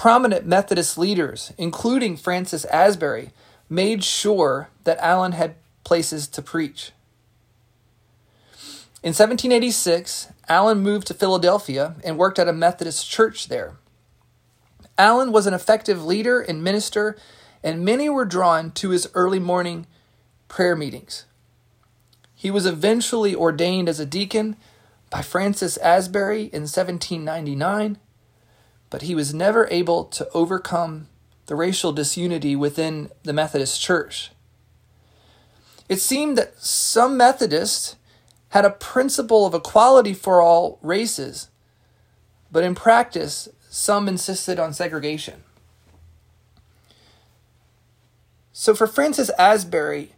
Prominent 0.00 0.46
Methodist 0.46 0.96
leaders, 0.96 1.52
including 1.58 2.16
Francis 2.16 2.64
Asbury, 2.64 3.32
made 3.68 4.02
sure 4.02 4.70
that 4.84 4.96
Allen 4.98 5.32
had 5.32 5.56
places 5.84 6.26
to 6.28 6.40
preach. 6.40 6.92
In 9.02 9.12
1786, 9.12 10.28
Allen 10.48 10.78
moved 10.78 11.06
to 11.08 11.12
Philadelphia 11.12 11.96
and 12.02 12.16
worked 12.16 12.38
at 12.38 12.48
a 12.48 12.52
Methodist 12.54 13.10
church 13.10 13.48
there. 13.48 13.76
Allen 14.96 15.32
was 15.32 15.46
an 15.46 15.52
effective 15.52 16.02
leader 16.02 16.40
and 16.40 16.64
minister, 16.64 17.18
and 17.62 17.84
many 17.84 18.08
were 18.08 18.24
drawn 18.24 18.70
to 18.70 18.88
his 18.88 19.06
early 19.12 19.38
morning 19.38 19.86
prayer 20.48 20.74
meetings. 20.74 21.26
He 22.34 22.50
was 22.50 22.64
eventually 22.64 23.34
ordained 23.34 23.86
as 23.86 24.00
a 24.00 24.06
deacon 24.06 24.56
by 25.10 25.20
Francis 25.20 25.76
Asbury 25.76 26.44
in 26.44 26.62
1799, 26.62 27.98
but 28.90 29.02
he 29.02 29.14
was 29.14 29.32
never 29.32 29.68
able 29.70 30.04
to 30.04 30.28
overcome 30.34 31.08
the 31.46 31.54
racial 31.54 31.92
disunity 31.92 32.54
within 32.54 33.10
the 33.22 33.32
Methodist 33.32 33.80
Church. 33.80 34.30
It 35.88 36.00
seemed 36.00 36.36
that 36.38 36.58
some 36.58 37.16
Methodists 37.16 37.96
had 38.50 38.64
a 38.64 38.70
principle 38.70 39.46
of 39.46 39.54
equality 39.54 40.12
for 40.12 40.40
all 40.40 40.78
races, 40.82 41.48
but 42.52 42.64
in 42.64 42.74
practice, 42.74 43.48
some 43.68 44.08
insisted 44.08 44.58
on 44.58 44.72
segregation. 44.72 45.44
So, 48.52 48.74
for 48.74 48.86
Francis 48.86 49.30
Asbury 49.38 50.12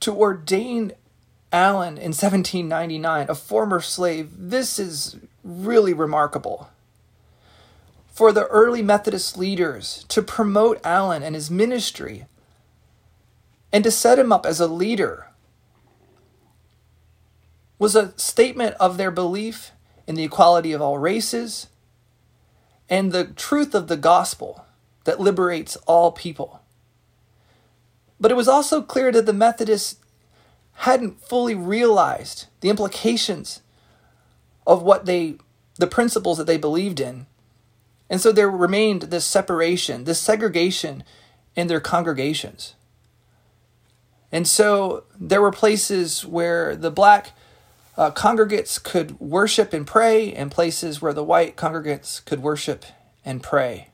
to 0.00 0.12
ordain 0.12 0.92
Allen 1.52 1.96
in 1.96 2.12
1799, 2.12 3.26
a 3.28 3.34
former 3.34 3.80
slave, 3.80 4.30
this 4.36 4.78
is 4.78 5.16
really 5.44 5.92
remarkable. 5.92 6.70
For 8.20 8.32
the 8.32 8.48
early 8.48 8.82
Methodist 8.82 9.38
leaders 9.38 10.04
to 10.08 10.20
promote 10.20 10.78
Allen 10.84 11.22
and 11.22 11.34
his 11.34 11.50
ministry 11.50 12.26
and 13.72 13.82
to 13.82 13.90
set 13.90 14.18
him 14.18 14.30
up 14.30 14.44
as 14.44 14.60
a 14.60 14.66
leader 14.66 15.28
was 17.78 17.96
a 17.96 18.12
statement 18.18 18.76
of 18.78 18.98
their 18.98 19.10
belief 19.10 19.70
in 20.06 20.16
the 20.16 20.24
equality 20.24 20.72
of 20.72 20.82
all 20.82 20.98
races 20.98 21.68
and 22.90 23.10
the 23.10 23.24
truth 23.24 23.74
of 23.74 23.88
the 23.88 23.96
gospel 23.96 24.66
that 25.04 25.18
liberates 25.18 25.76
all 25.86 26.12
people. 26.12 26.60
But 28.20 28.30
it 28.30 28.36
was 28.36 28.48
also 28.48 28.82
clear 28.82 29.10
that 29.12 29.24
the 29.24 29.32
Methodists 29.32 29.98
hadn't 30.74 31.22
fully 31.24 31.54
realized 31.54 32.48
the 32.60 32.68
implications 32.68 33.62
of 34.66 34.82
what 34.82 35.06
they, 35.06 35.36
the 35.76 35.86
principles 35.86 36.36
that 36.36 36.46
they 36.46 36.58
believed 36.58 37.00
in. 37.00 37.24
And 38.10 38.20
so 38.20 38.32
there 38.32 38.50
remained 38.50 39.02
this 39.02 39.24
separation, 39.24 40.04
this 40.04 40.18
segregation 40.18 41.04
in 41.54 41.68
their 41.68 41.80
congregations. 41.80 42.74
And 44.32 44.46
so 44.46 45.04
there 45.18 45.40
were 45.40 45.52
places 45.52 46.26
where 46.26 46.76
the 46.76 46.90
black 46.90 47.32
uh, 47.96 48.10
congregates 48.10 48.78
could 48.78 49.18
worship 49.20 49.72
and 49.72 49.86
pray, 49.86 50.32
and 50.32 50.50
places 50.50 51.00
where 51.00 51.12
the 51.12 51.24
white 51.24 51.56
congregates 51.56 52.20
could 52.20 52.42
worship 52.42 52.84
and 53.24 53.42
pray. 53.42 53.90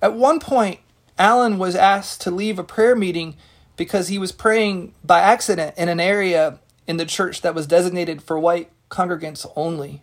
At 0.00 0.14
one 0.14 0.40
point, 0.40 0.80
Allen 1.18 1.58
was 1.58 1.74
asked 1.74 2.20
to 2.22 2.30
leave 2.30 2.58
a 2.58 2.64
prayer 2.64 2.96
meeting 2.96 3.36
because 3.76 4.08
he 4.08 4.18
was 4.18 4.32
praying 4.32 4.94
by 5.04 5.20
accident 5.20 5.74
in 5.76 5.88
an 5.88 6.00
area 6.00 6.58
in 6.86 6.96
the 6.96 7.06
church 7.06 7.42
that 7.42 7.54
was 7.54 7.66
designated 7.66 8.22
for 8.22 8.38
white 8.38 8.70
congregants 8.90 9.50
only. 9.56 10.02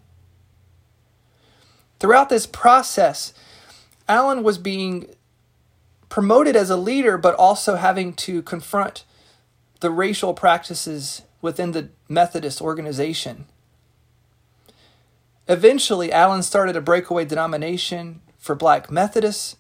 Throughout 1.99 2.29
this 2.29 2.45
process, 2.45 3.34
Allen 4.08 4.43
was 4.43 4.58
being 4.58 5.08
promoted 6.10 6.56
as 6.56 6.69
a 6.69 6.77
leader, 6.77 7.17
but 7.17 7.36
also 7.36 7.75
having 7.75 8.13
to 8.13 8.41
confront 8.41 9.03
the 9.79 9.91
racial 9.91 10.34
practices 10.34 11.23
within 11.41 11.71
the 11.71 11.89
Methodist 12.08 12.62
organization. 12.62 13.45
Eventually, 15.47 16.12
Allen 16.12 16.41
started 16.41 16.75
a 16.77 16.82
breakaway 16.82 17.25
denomination 17.25 18.21
for 18.38 18.56
black 18.56 18.89
Methodists, 18.89 19.58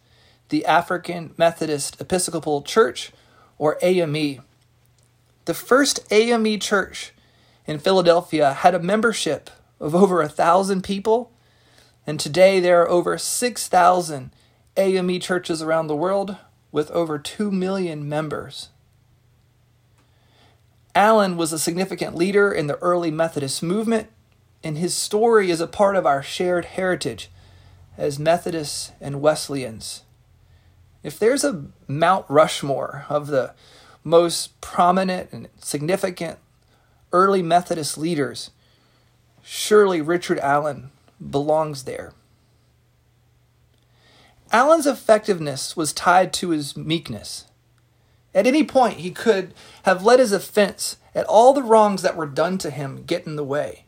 the 0.47 0.65
African 0.65 1.33
Methodist 1.37 1.99
Episcopal 1.99 2.61
Church, 2.61 3.11
or 3.57 3.77
AME. 3.81 4.41
The 5.45 5.53
first 5.53 5.99
AME 6.09 6.59
church 6.59 7.11
in 7.65 7.79
Philadelphia 7.79 8.53
had 8.53 8.73
a 8.73 8.79
membership 8.79 9.49
of 9.79 9.93
over 9.93 10.21
a 10.21 10.29
thousand 10.29 10.83
people, 10.83 11.32
and 12.05 12.19
today 12.19 12.59
there 12.59 12.81
are 12.81 12.89
over 12.89 13.17
6,000 13.17 14.31
AME 14.75 15.19
churches 15.19 15.61
around 15.61 15.87
the 15.87 15.95
world 15.95 16.37
with 16.71 16.91
over 16.91 17.17
2 17.17 17.51
million 17.51 18.07
members. 18.09 18.69
Allen 20.95 21.37
was 21.37 21.53
a 21.53 21.59
significant 21.59 22.15
leader 22.15 22.51
in 22.51 22.67
the 22.67 22.77
early 22.77 23.09
Methodist 23.09 23.63
movement, 23.63 24.09
and 24.63 24.77
his 24.77 24.93
story 24.93 25.49
is 25.49 25.61
a 25.61 25.67
part 25.67 25.95
of 25.95 26.05
our 26.05 26.21
shared 26.21 26.65
heritage 26.65 27.29
as 27.97 28.19
Methodists 28.19 28.91
and 28.99 29.21
Wesleyans. 29.21 30.03
If 31.03 31.19
there's 31.19 31.43
a 31.43 31.65
Mount 31.87 32.25
Rushmore 32.29 33.05
of 33.09 33.27
the 33.27 33.53
most 34.03 34.59
prominent 34.61 35.31
and 35.31 35.47
significant 35.61 36.39
early 37.11 37.41
Methodist 37.41 37.97
leaders, 37.97 38.51
surely 39.43 40.01
Richard 40.01 40.39
Allen 40.39 40.91
belongs 41.29 41.83
there. 41.83 42.13
Allen's 44.51 44.85
effectiveness 44.85 45.75
was 45.75 45.93
tied 45.93 46.31
to 46.33 46.49
his 46.49 46.77
meekness. 46.77 47.45
At 48.35 48.47
any 48.47 48.63
point, 48.63 48.99
he 48.99 49.11
could 49.11 49.53
have 49.83 50.03
let 50.03 50.19
his 50.19 50.31
offense 50.31 50.97
at 51.15 51.25
all 51.25 51.53
the 51.53 51.63
wrongs 51.63 52.01
that 52.01 52.15
were 52.15 52.25
done 52.25 52.57
to 52.59 52.69
him 52.69 53.03
get 53.03 53.25
in 53.25 53.35
the 53.35 53.43
way. 53.43 53.85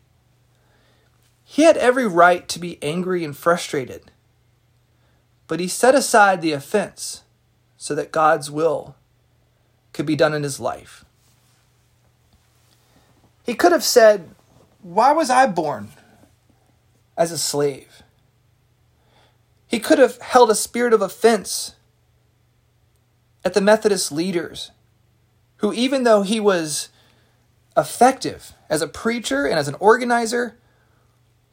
He 1.44 1.64
had 1.64 1.78
every 1.78 2.08
right 2.08 2.48
to 2.50 2.60
be 2.60 2.82
angry 2.82 3.24
and 3.24 3.38
frustrated, 3.38 4.12
but 5.48 5.60
he 5.60 5.68
set 5.68 5.94
aside 5.94 6.42
the 6.42 6.54
offense 6.54 7.24
so 7.78 7.94
that 7.94 8.12
God's 8.12 8.50
will 8.50 8.96
could 9.94 10.08
be 10.08 10.16
done 10.16 10.34
in 10.34 10.42
his 10.42 10.60
life. 10.60 11.06
He 13.44 13.54
could 13.54 13.72
have 13.72 13.84
said, 13.84 14.32
Why 14.82 15.12
was 15.12 15.30
I 15.30 15.46
born 15.46 15.92
as 17.18 17.32
a 17.32 17.38
slave? 17.38 18.04
He 19.68 19.80
could 19.80 20.00
have 20.00 20.20
held 20.22 20.50
a 20.50 20.56
spirit 20.56 20.94
of 20.94 21.02
offense 21.02 21.76
at 23.44 23.54
the 23.54 23.62
Methodist 23.62 24.12
leaders, 24.12 24.72
who, 25.58 25.74
even 25.74 26.04
though 26.04 26.22
he 26.22 26.40
was 26.40 26.90
effective 27.78 28.54
as 28.70 28.82
a 28.82 28.88
preacher 28.88 29.46
and 29.46 29.60
as 29.60 29.68
an 29.68 29.76
organizer, 29.80 30.58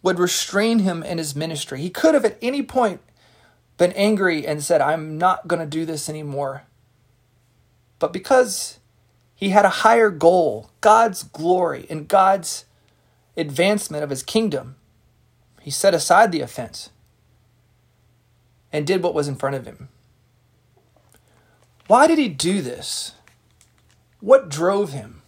would 0.02 0.18
restrain 0.18 0.80
him 0.80 1.02
in 1.02 1.18
his 1.18 1.36
ministry. 1.36 1.80
He 1.80 1.90
could 1.90 2.14
have 2.14 2.24
at 2.24 2.38
any 2.42 2.62
point 2.62 3.00
been 3.76 3.92
angry 3.92 4.46
and 4.46 4.62
said, 4.62 4.80
I'm 4.80 5.18
not 5.18 5.48
going 5.48 5.60
to 5.60 5.66
do 5.66 5.84
this 5.84 6.08
anymore. 6.08 6.64
But 7.98 8.12
because 8.12 8.80
he 9.34 9.50
had 9.50 9.64
a 9.64 9.70
higher 9.70 10.10
goal, 10.10 10.70
God's 10.80 11.22
glory 11.22 11.86
and 11.88 12.08
God's 12.08 12.64
advancement 13.36 14.04
of 14.04 14.10
his 14.10 14.22
kingdom, 14.22 14.76
he 15.62 15.70
set 15.70 15.94
aside 15.94 16.32
the 16.32 16.40
offense 16.40 16.90
and 18.72 18.86
did 18.86 19.02
what 19.02 19.14
was 19.14 19.28
in 19.28 19.36
front 19.36 19.54
of 19.54 19.64
him. 19.64 19.88
Why 21.86 22.06
did 22.06 22.18
he 22.18 22.28
do 22.28 22.62
this? 22.62 23.12
What 24.20 24.48
drove 24.48 24.92
him? 24.92 25.22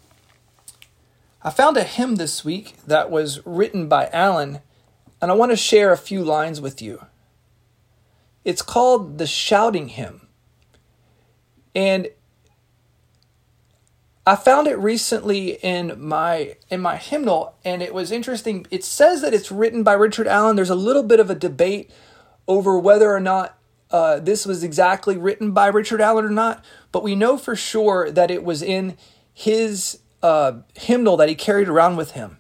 I 1.43 1.51
found 1.51 1.77
a 1.77 1.85
hymn 1.85 2.17
this 2.17 2.45
week 2.45 2.75
that 2.87 3.11
was 3.11 3.45
written 3.47 3.87
by 3.87 4.09
Allen, 4.13 4.61
and 5.21 5.31
I 5.31 5.35
want 5.35 5.53
to 5.53 5.57
share 5.57 5.93
a 5.93 5.99
few 5.99 6.25
lines 6.25 6.61
with 6.61 6.81
you. 6.81 7.05
It's 8.45 8.63
called 8.63 9.19
the 9.19 9.27
Shouting 9.27 9.89
Hymn. 9.89 10.27
And 11.75 12.09
I 14.27 14.37
found 14.37 14.67
it 14.69 14.79
recently 14.79 15.59
in 15.63 15.95
my 15.99 16.57
in 16.71 16.81
my 16.81 16.97
hymnal 16.97 17.55
and 17.65 17.83
it 17.83 17.93
was 17.93 18.11
interesting. 18.11 18.67
It 18.71 18.83
says 18.83 19.21
that 19.21 19.35
it's 19.35 19.53
written 19.53 19.83
by 19.83 19.93
Richard 19.93 20.27
Allen. 20.27 20.57
There's 20.57 20.71
a 20.71 20.75
little 20.75 21.03
bit 21.03 21.21
of 21.21 21.29
a 21.29 21.35
debate 21.35 21.91
over 22.49 22.79
whether 22.79 23.13
or 23.13 23.21
not 23.21 23.59
uh, 23.91 24.19
this 24.19 24.47
was 24.47 24.65
exactly 24.65 25.17
written 25.17 25.53
by 25.53 25.67
Richard 25.67 26.01
Allen 26.01 26.25
or 26.25 26.31
not, 26.31 26.65
but 26.91 27.03
we 27.03 27.15
know 27.15 27.37
for 27.37 27.55
sure 27.55 28.11
that 28.11 28.31
it 28.31 28.43
was 28.43 28.63
in 28.63 28.97
his 29.33 30.01
uh, 30.23 30.61
hymnal 30.75 31.17
that 31.19 31.29
he 31.29 31.35
carried 31.35 31.69
around 31.69 31.97
with 31.97 32.13
him. 32.13 32.39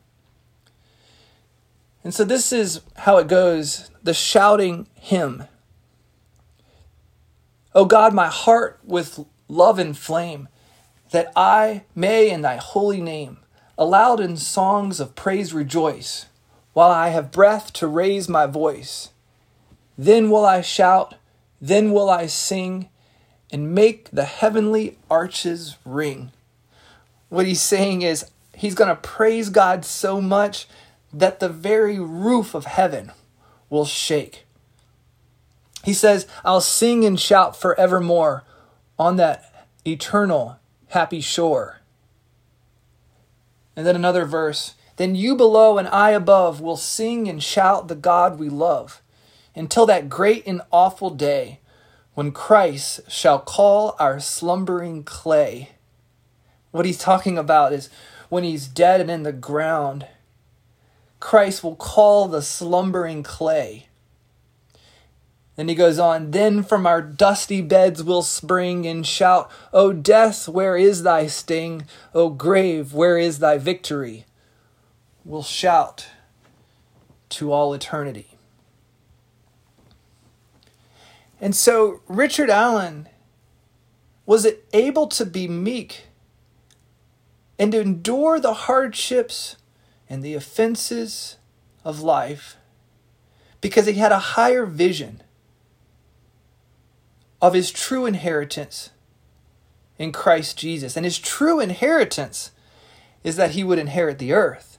And 2.02 2.14
so 2.14 2.24
this 2.24 2.52
is 2.52 2.80
how 2.96 3.18
it 3.18 3.28
goes 3.28 3.90
the 4.02 4.14
shouting 4.14 4.88
hymn. 4.94 5.44
O 7.74 7.84
God, 7.84 8.14
my 8.14 8.28
heart 8.28 8.80
with 8.84 9.24
love 9.48 9.78
inflame, 9.78 10.48
that 11.14 11.32
I 11.36 11.84
may 11.94 12.28
in 12.28 12.42
thy 12.42 12.56
holy 12.56 13.00
name 13.00 13.36
aloud 13.78 14.18
in 14.18 14.36
songs 14.36 14.98
of 14.98 15.14
praise 15.14 15.54
rejoice, 15.54 16.26
while 16.72 16.90
I 16.90 17.10
have 17.10 17.30
breath 17.30 17.72
to 17.74 17.86
raise 17.86 18.28
my 18.28 18.46
voice. 18.46 19.10
Then 19.96 20.28
will 20.28 20.44
I 20.44 20.60
shout, 20.60 21.14
then 21.60 21.92
will 21.92 22.10
I 22.10 22.26
sing, 22.26 22.88
and 23.52 23.72
make 23.72 24.10
the 24.10 24.24
heavenly 24.24 24.98
arches 25.08 25.76
ring. 25.84 26.32
What 27.28 27.46
he's 27.46 27.62
saying 27.62 28.02
is, 28.02 28.28
he's 28.52 28.74
going 28.74 28.88
to 28.90 28.96
praise 28.96 29.50
God 29.50 29.84
so 29.84 30.20
much 30.20 30.66
that 31.12 31.38
the 31.38 31.48
very 31.48 32.00
roof 32.00 32.56
of 32.56 32.64
heaven 32.64 33.12
will 33.70 33.86
shake. 33.86 34.46
He 35.84 35.92
says, 35.92 36.26
I'll 36.44 36.60
sing 36.60 37.04
and 37.04 37.20
shout 37.20 37.56
forevermore 37.56 38.42
on 38.98 39.14
that 39.18 39.68
eternal 39.86 40.58
happy 40.94 41.20
shore. 41.20 41.80
And 43.76 43.84
then 43.84 43.96
another 43.96 44.24
verse, 44.24 44.74
then 44.96 45.14
you 45.14 45.34
below 45.34 45.76
and 45.76 45.88
I 45.88 46.10
above 46.10 46.60
will 46.60 46.76
sing 46.76 47.28
and 47.28 47.42
shout 47.42 47.88
the 47.88 47.96
God 47.96 48.38
we 48.38 48.48
love 48.48 49.02
until 49.54 49.86
that 49.86 50.08
great 50.08 50.46
and 50.46 50.62
awful 50.70 51.10
day 51.10 51.60
when 52.14 52.30
Christ 52.30 53.00
shall 53.08 53.40
call 53.40 53.96
our 53.98 54.20
slumbering 54.20 55.02
clay. 55.02 55.70
What 56.70 56.86
he's 56.86 56.98
talking 56.98 57.36
about 57.36 57.72
is 57.72 57.90
when 58.28 58.44
he's 58.44 58.68
dead 58.68 59.00
and 59.00 59.10
in 59.10 59.24
the 59.24 59.32
ground, 59.32 60.06
Christ 61.18 61.64
will 61.64 61.76
call 61.76 62.28
the 62.28 62.42
slumbering 62.42 63.24
clay. 63.24 63.88
Then 65.56 65.68
he 65.68 65.74
goes 65.74 65.98
on, 65.98 66.32
Then 66.32 66.62
from 66.62 66.86
our 66.86 67.00
dusty 67.00 67.60
beds 67.60 68.02
we'll 68.02 68.22
spring 68.22 68.86
and 68.86 69.06
shout, 69.06 69.50
O 69.72 69.92
death, 69.92 70.48
where 70.48 70.76
is 70.76 71.02
thy 71.02 71.26
sting? 71.26 71.84
O 72.14 72.28
grave, 72.30 72.92
where 72.92 73.18
is 73.18 73.38
thy 73.38 73.58
victory? 73.58 74.26
We'll 75.24 75.42
shout 75.42 76.08
to 77.30 77.52
all 77.52 77.72
eternity. 77.72 78.36
And 81.40 81.54
so 81.54 82.00
Richard 82.08 82.50
Allen 82.50 83.08
was 84.26 84.46
able 84.72 85.06
to 85.08 85.26
be 85.26 85.46
meek 85.46 86.06
and 87.58 87.72
to 87.72 87.80
endure 87.80 88.40
the 88.40 88.54
hardships 88.54 89.56
and 90.08 90.22
the 90.22 90.34
offenses 90.34 91.36
of 91.84 92.00
life 92.00 92.56
because 93.60 93.86
he 93.86 93.94
had 93.94 94.12
a 94.12 94.18
higher 94.18 94.64
vision 94.66 95.22
of 97.44 97.52
his 97.52 97.70
true 97.70 98.06
inheritance 98.06 98.88
in 99.98 100.12
Christ 100.12 100.56
Jesus. 100.56 100.96
And 100.96 101.04
his 101.04 101.18
true 101.18 101.60
inheritance 101.60 102.52
is 103.22 103.36
that 103.36 103.50
he 103.50 103.62
would 103.62 103.78
inherit 103.78 104.18
the 104.18 104.32
earth. 104.32 104.78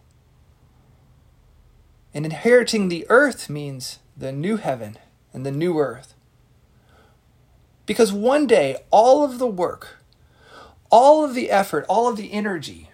And 2.11 2.25
inheriting 2.25 2.89
the 2.89 3.05
earth 3.07 3.51
means 3.51 3.99
the 4.17 4.31
new 4.31 4.57
heaven 4.57 4.97
and 5.31 5.45
the 5.45 5.51
new 5.51 5.77
earth. 5.77 6.15
Because 7.85 8.11
one 8.11 8.47
day, 8.47 8.77
all 8.89 9.23
of 9.23 9.37
the 9.37 9.45
work, 9.45 9.97
all 10.89 11.23
of 11.23 11.35
the 11.35 11.51
effort, 11.51 11.85
all 11.87 12.07
of 12.07 12.17
the 12.17 12.33
energy 12.33 12.89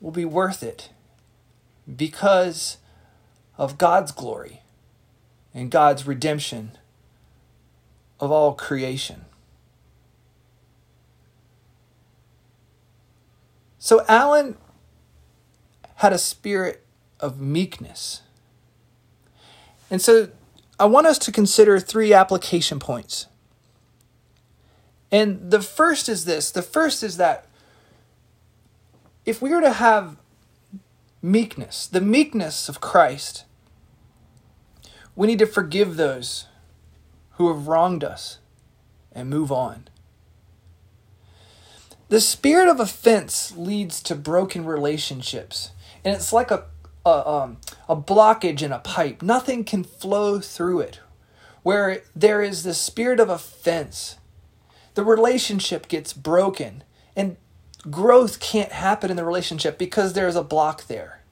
will 0.00 0.10
be 0.10 0.24
worth 0.24 0.64
it 0.64 0.90
because 1.96 2.78
of 3.56 3.78
God's 3.78 4.10
glory 4.10 4.62
and 5.54 5.70
God's 5.70 6.08
redemption 6.08 6.72
of 8.20 8.30
all 8.30 8.52
creation. 8.52 9.24
So 13.78 14.04
Allen 14.08 14.56
had 15.96 16.12
a 16.12 16.18
spirit 16.18 16.84
of 17.18 17.40
meekness. 17.40 18.22
And 19.90 20.00
so 20.00 20.28
I 20.78 20.84
want 20.84 21.06
us 21.06 21.18
to 21.18 21.32
consider 21.32 21.80
three 21.80 22.12
application 22.12 22.78
points. 22.78 23.26
And 25.10 25.50
the 25.50 25.60
first 25.60 26.08
is 26.08 26.24
this 26.24 26.50
the 26.50 26.62
first 26.62 27.02
is 27.02 27.16
that 27.16 27.46
if 29.24 29.42
we 29.42 29.50
were 29.50 29.60
to 29.60 29.72
have 29.72 30.16
meekness, 31.22 31.86
the 31.86 32.00
meekness 32.00 32.68
of 32.68 32.80
Christ, 32.80 33.44
we 35.16 35.26
need 35.26 35.38
to 35.40 35.46
forgive 35.46 35.96
those 35.96 36.46
who 37.40 37.48
have 37.48 37.68
wronged 37.68 38.04
us 38.04 38.36
and 39.12 39.30
move 39.30 39.50
on. 39.50 39.88
The 42.10 42.20
spirit 42.20 42.68
of 42.68 42.78
offense 42.78 43.56
leads 43.56 44.02
to 44.02 44.14
broken 44.14 44.66
relationships, 44.66 45.70
and 46.04 46.14
it's 46.14 46.34
like 46.34 46.50
a, 46.50 46.64
a, 47.06 47.26
um, 47.26 47.56
a 47.88 47.96
blockage 47.96 48.60
in 48.60 48.72
a 48.72 48.78
pipe. 48.78 49.22
Nothing 49.22 49.64
can 49.64 49.84
flow 49.84 50.38
through 50.40 50.80
it. 50.80 51.00
Where 51.62 52.02
there 52.14 52.42
is 52.42 52.62
the 52.62 52.74
spirit 52.74 53.20
of 53.20 53.30
offense, 53.30 54.18
the 54.92 55.02
relationship 55.02 55.88
gets 55.88 56.12
broken, 56.12 56.84
and 57.16 57.38
growth 57.90 58.38
can't 58.38 58.72
happen 58.72 59.10
in 59.10 59.16
the 59.16 59.24
relationship 59.24 59.78
because 59.78 60.12
there's 60.12 60.36
a 60.36 60.44
block 60.44 60.88
there. 60.88 61.22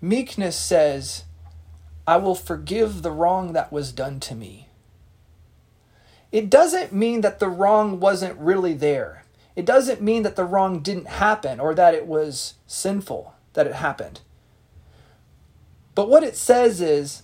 Meekness 0.00 0.56
says, 0.56 1.24
I 2.06 2.16
will 2.16 2.34
forgive 2.34 3.02
the 3.02 3.10
wrong 3.10 3.52
that 3.52 3.70
was 3.70 3.92
done 3.92 4.20
to 4.20 4.34
me. 4.34 4.65
It 6.32 6.50
doesn't 6.50 6.92
mean 6.92 7.20
that 7.22 7.38
the 7.38 7.48
wrong 7.48 8.00
wasn't 8.00 8.38
really 8.38 8.74
there. 8.74 9.24
It 9.54 9.64
doesn't 9.64 10.02
mean 10.02 10.22
that 10.24 10.36
the 10.36 10.44
wrong 10.44 10.80
didn't 10.80 11.08
happen 11.08 11.60
or 11.60 11.74
that 11.74 11.94
it 11.94 12.06
was 12.06 12.54
sinful 12.66 13.34
that 13.54 13.66
it 13.66 13.74
happened. 13.74 14.20
But 15.94 16.10
what 16.10 16.22
it 16.22 16.36
says 16.36 16.80
is, 16.80 17.22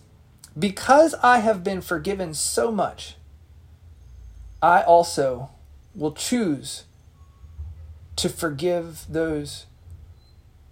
because 0.59 1.15
I 1.23 1.39
have 1.39 1.63
been 1.63 1.83
forgiven 1.83 2.33
so 2.33 2.73
much, 2.73 3.17
I 4.63 4.83
also 4.83 5.51
will 5.95 6.13
choose 6.13 6.85
to 8.17 8.29
forgive 8.29 9.05
those 9.09 9.67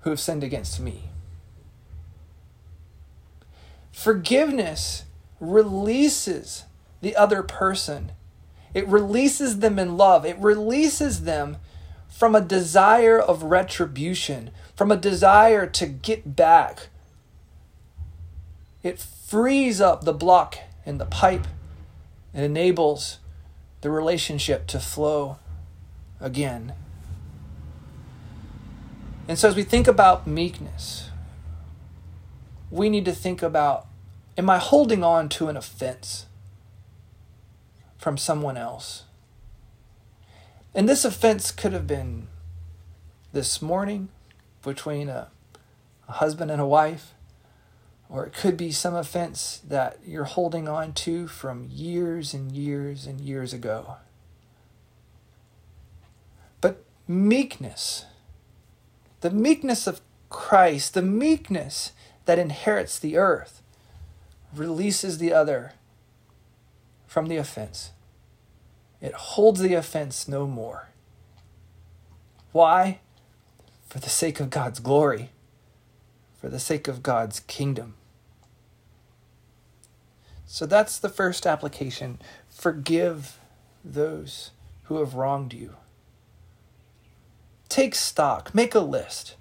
who 0.00 0.10
have 0.10 0.20
sinned 0.20 0.44
against 0.44 0.80
me. 0.80 1.10
Forgiveness 3.92 5.04
releases 5.40 6.64
the 7.02 7.16
other 7.16 7.42
person 7.42 8.12
it 8.74 8.86
releases 8.86 9.58
them 9.58 9.78
in 9.78 9.96
love. 9.96 10.24
It 10.24 10.38
releases 10.38 11.22
them 11.22 11.56
from 12.08 12.34
a 12.34 12.40
desire 12.40 13.18
of 13.18 13.44
retribution, 13.44 14.50
from 14.76 14.90
a 14.90 14.96
desire 14.96 15.66
to 15.66 15.86
get 15.86 16.36
back. 16.36 16.88
It 18.82 18.98
frees 18.98 19.80
up 19.80 20.04
the 20.04 20.12
block 20.12 20.58
in 20.86 20.98
the 20.98 21.06
pipe 21.06 21.46
and 22.32 22.44
enables 22.44 23.18
the 23.80 23.90
relationship 23.90 24.66
to 24.68 24.80
flow 24.80 25.38
again. 26.20 26.74
And 29.26 29.38
so, 29.38 29.48
as 29.48 29.56
we 29.56 29.62
think 29.62 29.86
about 29.86 30.26
meekness, 30.26 31.10
we 32.70 32.88
need 32.88 33.04
to 33.04 33.12
think 33.12 33.42
about 33.42 33.86
am 34.36 34.50
I 34.50 34.58
holding 34.58 35.04
on 35.04 35.28
to 35.30 35.48
an 35.48 35.56
offense? 35.56 36.26
From 38.00 38.16
someone 38.16 38.56
else. 38.56 39.04
And 40.74 40.88
this 40.88 41.04
offense 41.04 41.52
could 41.52 41.74
have 41.74 41.86
been 41.86 42.28
this 43.34 43.60
morning 43.60 44.08
between 44.62 45.10
a, 45.10 45.28
a, 46.08 46.12
husband 46.12 46.50
and 46.50 46.62
a 46.62 46.66
wife, 46.66 47.12
or 48.08 48.24
it 48.24 48.32
could 48.32 48.56
be 48.56 48.72
some 48.72 48.94
offense 48.94 49.60
that 49.68 49.98
you're 50.04 50.24
holding 50.24 50.66
on 50.66 50.94
to 50.94 51.26
from 51.26 51.68
years 51.70 52.32
and 52.32 52.52
years 52.52 53.06
and 53.06 53.20
years 53.20 53.52
ago. 53.52 53.96
But 56.62 56.82
meekness, 57.06 58.06
the 59.20 59.30
meekness 59.30 59.86
of 59.86 60.00
Christ, 60.30 60.94
the 60.94 61.02
meekness 61.02 61.92
that 62.24 62.38
inherits 62.38 62.98
the 62.98 63.18
earth, 63.18 63.60
releases 64.54 65.18
the 65.18 65.34
other 65.34 65.74
from 67.10 67.26
the 67.26 67.36
offense. 67.36 67.90
It 69.00 69.12
holds 69.14 69.58
the 69.58 69.74
offense 69.74 70.28
no 70.28 70.46
more. 70.46 70.90
Why? 72.52 73.00
For 73.88 73.98
the 73.98 74.08
sake 74.08 74.38
of 74.38 74.48
God's 74.48 74.78
glory, 74.78 75.30
for 76.40 76.48
the 76.48 76.60
sake 76.60 76.86
of 76.86 77.02
God's 77.02 77.40
kingdom. 77.40 77.94
So 80.46 80.66
that's 80.66 81.00
the 81.00 81.08
first 81.08 81.48
application. 81.48 82.20
Forgive 82.48 83.40
those 83.84 84.52
who 84.84 85.00
have 85.00 85.14
wronged 85.14 85.52
you. 85.52 85.74
Take 87.68 87.96
stock, 87.96 88.54
make 88.54 88.76
a 88.76 88.78
list. 88.78 89.34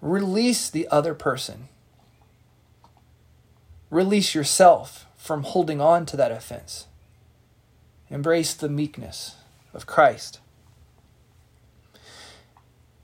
Release 0.00 0.70
the 0.70 0.88
other 0.90 1.12
person. 1.12 1.68
Release 3.90 4.34
yourself 4.34 5.05
from 5.26 5.42
holding 5.42 5.80
on 5.80 6.06
to 6.06 6.16
that 6.16 6.30
offense. 6.30 6.86
Embrace 8.08 8.54
the 8.54 8.68
meekness 8.68 9.34
of 9.74 9.84
Christ. 9.84 10.38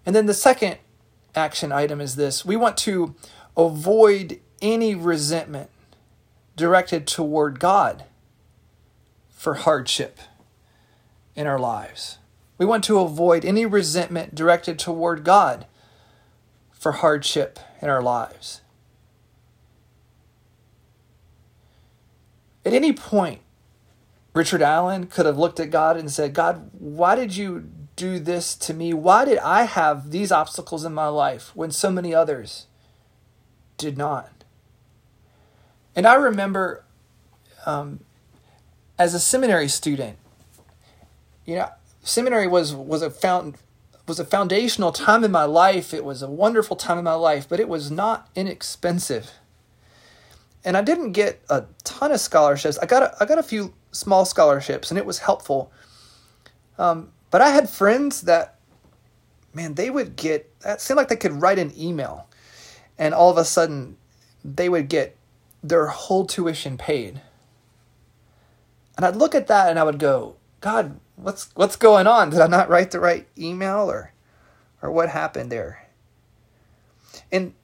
And 0.07 0.15
then 0.15 0.27
the 0.27 0.35
second 0.35 0.79
action 1.35 1.73
item 1.73 2.01
is 2.01 2.17
this 2.17 2.45
we 2.45 2.57
want 2.57 2.77
to 2.79 3.15
avoid 3.57 4.41
any 4.61 4.95
resentment 4.95 5.71
directed 6.57 7.07
toward 7.07 7.59
God 7.59 8.05
for 9.31 9.55
hardship 9.55 10.19
in 11.35 11.47
our 11.47 11.59
lives. 11.59 12.19
We 12.59 12.67
want 12.67 12.85
to 12.85 13.01
avoid 13.01 13.45
any 13.45 13.67
resentment 13.67 14.35
directed 14.35 14.79
toward 14.79 15.25
God 15.25 15.67
for 16.71 16.93
hardship 16.93 17.59
in 17.81 17.89
our 17.89 18.03
lives. 18.03 18.62
At 22.73 22.77
any 22.77 22.95
point, 22.95 23.43
Richard 24.33 24.63
Allen 24.63 25.07
could 25.07 25.27
have 25.27 25.37
looked 25.37 25.61
at 25.61 25.69
God 25.69 25.99
and 25.99 26.11
said, 26.11 26.33
God, 26.33 26.71
why 26.73 27.15
did 27.15 27.37
you 27.37 27.69
do 27.97 28.19
this 28.19 28.57
to 28.57 28.73
me? 28.73 28.95
Why 28.95 29.27
did 29.27 29.37
I 29.41 29.65
have 29.65 30.11
these 30.11 30.33
obstacles 30.33 30.83
in 30.83 30.95
my 30.95 31.09
life 31.09 31.55
when 31.55 31.71
so 31.71 31.91
many 31.91 32.15
others 32.15 32.69
did 33.77 33.99
not? 33.99 34.31
And 35.95 36.07
I 36.07 36.15
remember 36.15 36.83
um, 37.67 38.01
as 38.99 39.13
a 39.13 39.21
seminary 39.21 39.69
student, 39.69 40.17
you 41.45 41.57
know, 41.57 41.69
seminary 42.03 42.49
was, 42.49 42.75
was 42.75 43.03
a 43.03 43.11
found, 43.11 43.57
was 44.09 44.19
a 44.19 44.25
foundational 44.25 44.93
time 44.93 45.25
in 45.25 45.31
my 45.31 45.45
life. 45.45 45.93
It 45.93 46.07
was 46.07 46.23
a 46.23 46.31
wonderful 46.31 46.77
time 46.77 46.97
in 46.97 47.05
my 47.05 47.13
life, 47.13 47.47
but 47.47 47.61
it 47.61 47.69
was 47.69 47.91
not 47.91 48.31
inexpensive 48.35 49.33
and 50.65 50.77
I 50.77 50.83
didn't 50.83 51.13
get 51.13 51.43
a 51.49 51.65
ton 51.85 52.13
of 52.13 52.21
scholarships. 52.21 52.79
I 52.79 52.87
got 52.87 53.03
a, 53.03 53.17
I 53.21 53.27
got 53.27 53.39
a 53.39 53.43
few 53.43 53.75
small 53.91 54.25
scholarships, 54.25 54.91
and 54.91 54.99
it 54.99 55.07
was 55.07 55.19
helpful. 55.19 55.73
Um, 56.79 57.13
but 57.31 57.41
I 57.41 57.51
had 57.51 57.69
friends 57.69 58.23
that, 58.23 58.59
man, 59.55 59.75
they 59.75 59.91
would 59.91 60.17
get 60.17 60.49
that 60.61 60.81
seemed 60.81 60.97
like 60.97 61.09
they 61.09 61.17
could 61.17 61.41
write 61.41 61.59
an 61.59 61.73
email, 61.79 62.29
and 62.99 63.15
all 63.15 63.31
of 63.31 63.37
a 63.37 63.45
sudden, 63.45 63.97
they 64.45 64.69
would 64.69 64.89
get 64.89 65.17
their 65.63 65.87
whole 65.87 66.27
tuition 66.27 66.77
paid. 66.77 67.21
And 68.97 69.07
I'd 69.07 69.17
look 69.17 69.35
at 69.35 69.47
that 69.47 69.71
and 69.71 69.79
I 69.79 69.85
would 69.85 69.99
go, 69.99 70.37
God, 70.61 71.01
what's 71.17 71.51
what's 71.55 71.77
going 71.77 72.07
on? 72.07 72.31
Did 72.31 72.41
I 72.41 72.47
not 72.47 72.69
write 72.69 72.91
the 72.91 73.01
right 73.01 73.27
email 73.39 73.91
or 73.91 74.13
or 74.81 74.91
what 74.91 75.09
happened 75.09 75.51
there? 75.51 75.89
And 77.31 77.55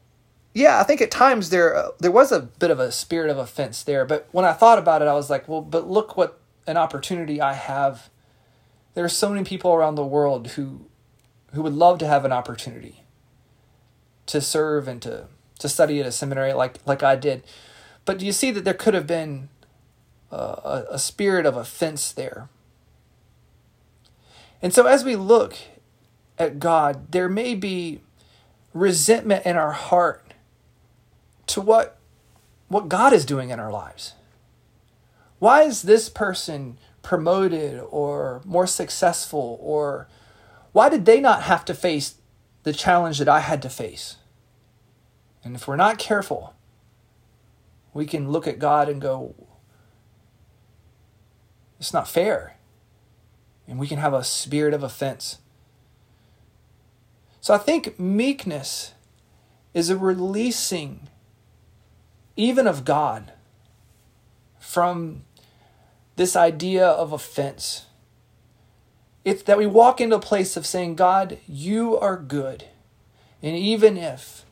yeah, 0.59 0.81
I 0.81 0.83
think 0.83 1.01
at 1.01 1.13
times 1.13 1.51
there 1.51 1.77
uh, 1.77 1.91
there 2.01 2.11
was 2.11 2.33
a 2.33 2.41
bit 2.41 2.73
of 2.73 2.81
a 2.81 2.91
spirit 2.91 3.31
of 3.31 3.39
offense 3.39 3.85
there, 3.85 4.05
but 4.05 4.29
when 4.33 4.45
I 4.45 4.53
thought 4.53 4.79
about 4.79 5.03
it, 5.03 5.09
I 5.09 5.15
was 5.15 5.31
like, 5.31 5.49
well, 5.49 5.61
but 5.61 5.89
look 5.89 6.17
what 6.17 6.41
an 6.67 6.77
opportunity 6.77 7.41
I 7.41 7.53
have. 7.53 8.11
There 8.95 9.05
are 9.05 9.09
so 9.09 9.29
many 9.29 9.45
people 9.45 9.73
around 9.73 9.95
the 9.95 10.05
world 10.05 10.49
who 10.49 10.87
who 11.53 11.63
would 11.63 11.75
love 11.75 11.99
to 11.99 12.09
have 12.09 12.25
an 12.25 12.33
opportunity 12.33 13.05
to 14.27 14.41
serve 14.41 14.89
and 14.89 15.01
to 15.03 15.29
to 15.61 15.69
study 15.69 16.01
at 16.01 16.07
a 16.07 16.11
seminary 16.11 16.53
like 16.53 16.79
like 16.85 17.05
I 17.05 17.15
did. 17.15 17.45
But 18.05 18.19
do 18.19 18.27
you 18.27 18.33
see 18.33 18.51
that 18.51 18.65
there 18.65 18.75
could 18.75 18.95
have 18.95 19.07
been 19.07 19.51
a, 20.33 20.87
a 20.91 20.99
spirit 20.99 21.47
of 21.47 21.57
offense 21.57 22.11
there? 22.11 22.49
And 24.61 24.75
so 24.75 24.87
as 24.87 25.05
we 25.05 25.15
look 25.15 25.55
at 26.37 26.59
God, 26.59 27.13
there 27.13 27.29
may 27.29 27.55
be 27.55 28.01
resentment 28.75 29.47
in 29.47 29.57
our 29.57 29.71
heart 29.73 30.28
to 31.49 31.61
what 31.61 31.99
what 32.69 32.89
God 32.89 33.13
is 33.13 33.25
doing 33.25 33.51
in 33.51 33.59
our 33.59 33.73
lives. 33.73 34.15
Why 35.39 35.63
is 35.63 35.83
this 35.83 36.09
person 36.09 36.79
promoted 37.03 37.81
or 37.91 38.43
more 38.45 38.67
successful 38.67 39.59
or 39.63 40.09
why 40.73 40.91
did 40.91 41.07
they 41.07 41.21
not 41.21 41.45
have 41.45 41.65
to 41.65 41.75
face 41.75 42.17
the 42.65 42.75
challenge 42.75 43.19
that 43.19 43.29
I 43.29 43.41
had 43.41 43.63
to 43.63 43.71
face? 43.71 44.17
And 45.43 45.57
if 45.57 45.67
we're 45.67 45.77
not 45.77 45.99
careful, 45.99 46.55
we 47.95 48.05
can 48.05 48.31
look 48.31 48.47
at 48.47 48.59
God 48.59 48.89
and 48.89 49.01
go, 49.01 49.35
it's 51.79 51.95
not 51.95 52.09
fair. 52.09 52.57
And 53.67 53.79
we 53.79 53.87
can 53.87 53.99
have 53.99 54.15
a 54.15 54.25
spirit 54.25 54.75
of 54.75 54.83
offense. 54.83 55.39
So 57.41 57.55
I 57.55 57.59
think 57.59 57.99
meekness 57.99 58.93
is 59.73 59.91
a 59.91 59.97
releasing, 59.97 61.09
even 62.39 62.69
of 62.69 62.85
God, 62.85 63.33
from 64.61 65.25
this 66.15 66.37
idea 66.37 66.87
of 66.87 67.13
offense. 67.13 67.87
It's 69.25 69.43
that 69.43 69.59
we 69.59 69.67
walk 69.67 70.01
into 70.01 70.17
a 70.17 70.21
place 70.21 70.57
of 70.57 70.65
saying, 70.65 70.95
God, 70.95 71.39
you 71.49 71.99
are 71.99 72.17
good. 72.17 72.65
And 73.43 73.57
even 73.57 73.97
if 73.97 74.45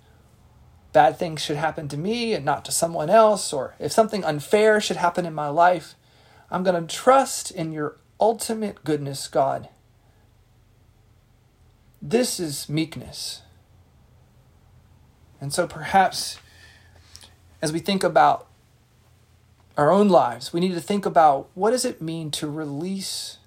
bad 0.92 1.16
things 1.16 1.40
should 1.40 1.57
happen 1.57 1.87
to 1.88 1.96
me 1.96 2.33
and 2.33 2.44
not 2.44 2.64
to 2.64 2.72
someone 2.72 3.09
else, 3.09 3.53
or 3.53 3.75
if 3.79 3.92
something 3.92 4.25
unfair 4.25 4.81
should 4.81 4.96
happen 4.96 5.25
in 5.25 5.33
my 5.33 5.49
life, 5.49 5.94
I'm 6.51 6.64
going 6.64 6.87
to 6.87 6.94
trust 6.94 7.53
in 7.53 7.72
your 7.72 7.99
ultimate 8.18 8.83
goodness, 8.83 9.29
God. 9.29 9.68
This 12.03 12.40
is 12.40 12.68
meekness. 12.68 13.42
And 15.40 15.53
so 15.53 15.68
perhaps 15.68 16.38
as 17.61 17.73
we 17.73 17.79
think 17.79 18.05
about 18.05 18.47
our 19.77 19.90
own 19.90 20.09
lives, 20.09 20.53
we 20.53 20.61
need 20.61 20.75
to 20.75 20.81
think 20.81 21.05
about 21.05 21.49
what 21.55 21.71
does 21.71 21.85
it 21.85 22.01
mean 22.01 22.31
to 22.33 22.49
release 22.49 23.38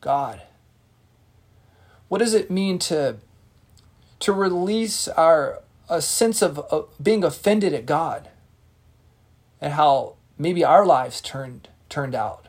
God? 0.00 0.42
What 2.08 2.18
does 2.18 2.34
it 2.34 2.50
mean 2.50 2.78
to 2.80 3.16
to 4.20 4.32
release 4.32 5.08
our 5.08 5.62
a 5.88 6.00
sense 6.00 6.40
of 6.40 6.58
uh, 6.70 6.82
being 7.02 7.22
offended 7.22 7.74
at 7.74 7.86
God 7.86 8.28
and 9.60 9.74
how 9.74 10.14
maybe 10.38 10.64
our 10.64 10.86
lives 10.86 11.20
turned 11.20 11.68
turned 11.88 12.14
out. 12.14 12.48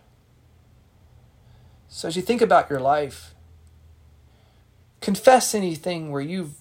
So 1.89 2.07
as 2.07 2.15
you 2.15 2.21
think 2.21 2.41
about 2.41 2.69
your 2.69 2.79
life, 2.79 3.35
confess 5.01 5.53
anything 5.53 6.11
where 6.11 6.21
you've 6.21 6.55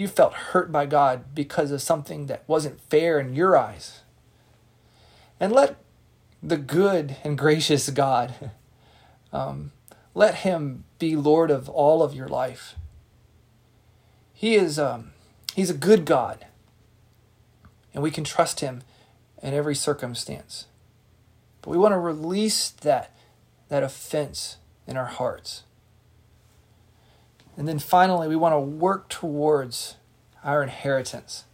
you 0.00 0.08
felt 0.08 0.32
hurt 0.32 0.72
by 0.72 0.86
God 0.86 1.34
because 1.34 1.70
of 1.70 1.82
something 1.82 2.24
that 2.24 2.42
wasn't 2.46 2.80
fair 2.88 3.20
in 3.20 3.34
your 3.34 3.54
eyes. 3.54 4.00
And 5.38 5.52
let 5.52 5.76
the 6.42 6.56
good 6.56 7.18
and 7.22 7.36
gracious 7.36 7.90
God 7.90 8.50
um, 9.32 9.72
let 10.14 10.36
him 10.36 10.84
be 10.98 11.16
Lord 11.16 11.50
of 11.50 11.68
all 11.68 12.02
of 12.02 12.14
your 12.14 12.28
life. 12.28 12.76
He 14.32 14.54
is 14.54 14.78
um, 14.78 15.10
He's 15.54 15.68
a 15.68 15.74
good 15.74 16.06
God, 16.06 16.46
and 17.92 18.02
we 18.02 18.10
can 18.10 18.24
trust 18.24 18.60
Him 18.60 18.82
in 19.42 19.52
every 19.52 19.74
circumstance. 19.74 20.64
But 21.60 21.72
we 21.72 21.76
want 21.76 21.92
to 21.92 21.98
release 21.98 22.70
that, 22.70 23.14
that 23.68 23.82
offense 23.82 24.56
in 24.86 24.96
our 24.96 25.04
hearts. 25.04 25.64
And 27.56 27.68
then 27.68 27.78
finally, 27.78 28.28
we 28.28 28.36
want 28.36 28.54
to 28.54 28.60
work 28.60 29.08
towards 29.08 29.96
our 30.42 30.62
inheritance. 30.62 31.44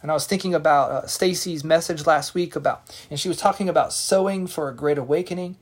And 0.00 0.10
I 0.10 0.14
was 0.14 0.26
thinking 0.26 0.54
about 0.54 0.90
uh, 0.90 1.06
Stacy's 1.06 1.64
message 1.64 2.06
last 2.06 2.34
week 2.34 2.54
about, 2.54 2.82
and 3.10 3.18
she 3.18 3.28
was 3.28 3.38
talking 3.38 3.68
about 3.68 3.92
sowing 3.92 4.46
for 4.46 4.68
a 4.68 4.74
great 4.74 4.98
awakening. 4.98 5.56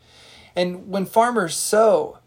And 0.55 0.89
when 0.89 1.07
farmers 1.07 1.57
sow, 1.57 2.19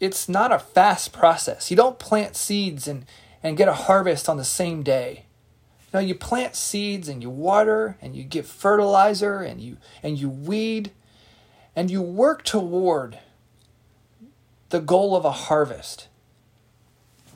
it's 0.00 0.28
not 0.28 0.52
a 0.52 0.58
fast 0.58 1.12
process. 1.12 1.70
You 1.70 1.76
don't 1.76 1.98
plant 1.98 2.36
seeds 2.36 2.88
and, 2.88 3.06
and 3.42 3.56
get 3.56 3.68
a 3.68 3.74
harvest 3.74 4.28
on 4.28 4.36
the 4.36 4.44
same 4.44 4.82
day. 4.82 5.26
No, 5.92 6.00
you 6.00 6.14
plant 6.14 6.56
seeds 6.56 7.08
and 7.08 7.22
you 7.22 7.30
water 7.30 7.96
and 8.02 8.16
you 8.16 8.24
give 8.24 8.46
fertilizer 8.46 9.38
and 9.40 9.60
you 9.60 9.76
and 10.02 10.18
you 10.18 10.28
weed 10.28 10.90
and 11.76 11.90
you 11.90 12.02
work 12.02 12.42
toward 12.44 13.18
the 14.70 14.80
goal 14.80 15.14
of 15.14 15.24
a 15.24 15.30
harvest. 15.30 16.08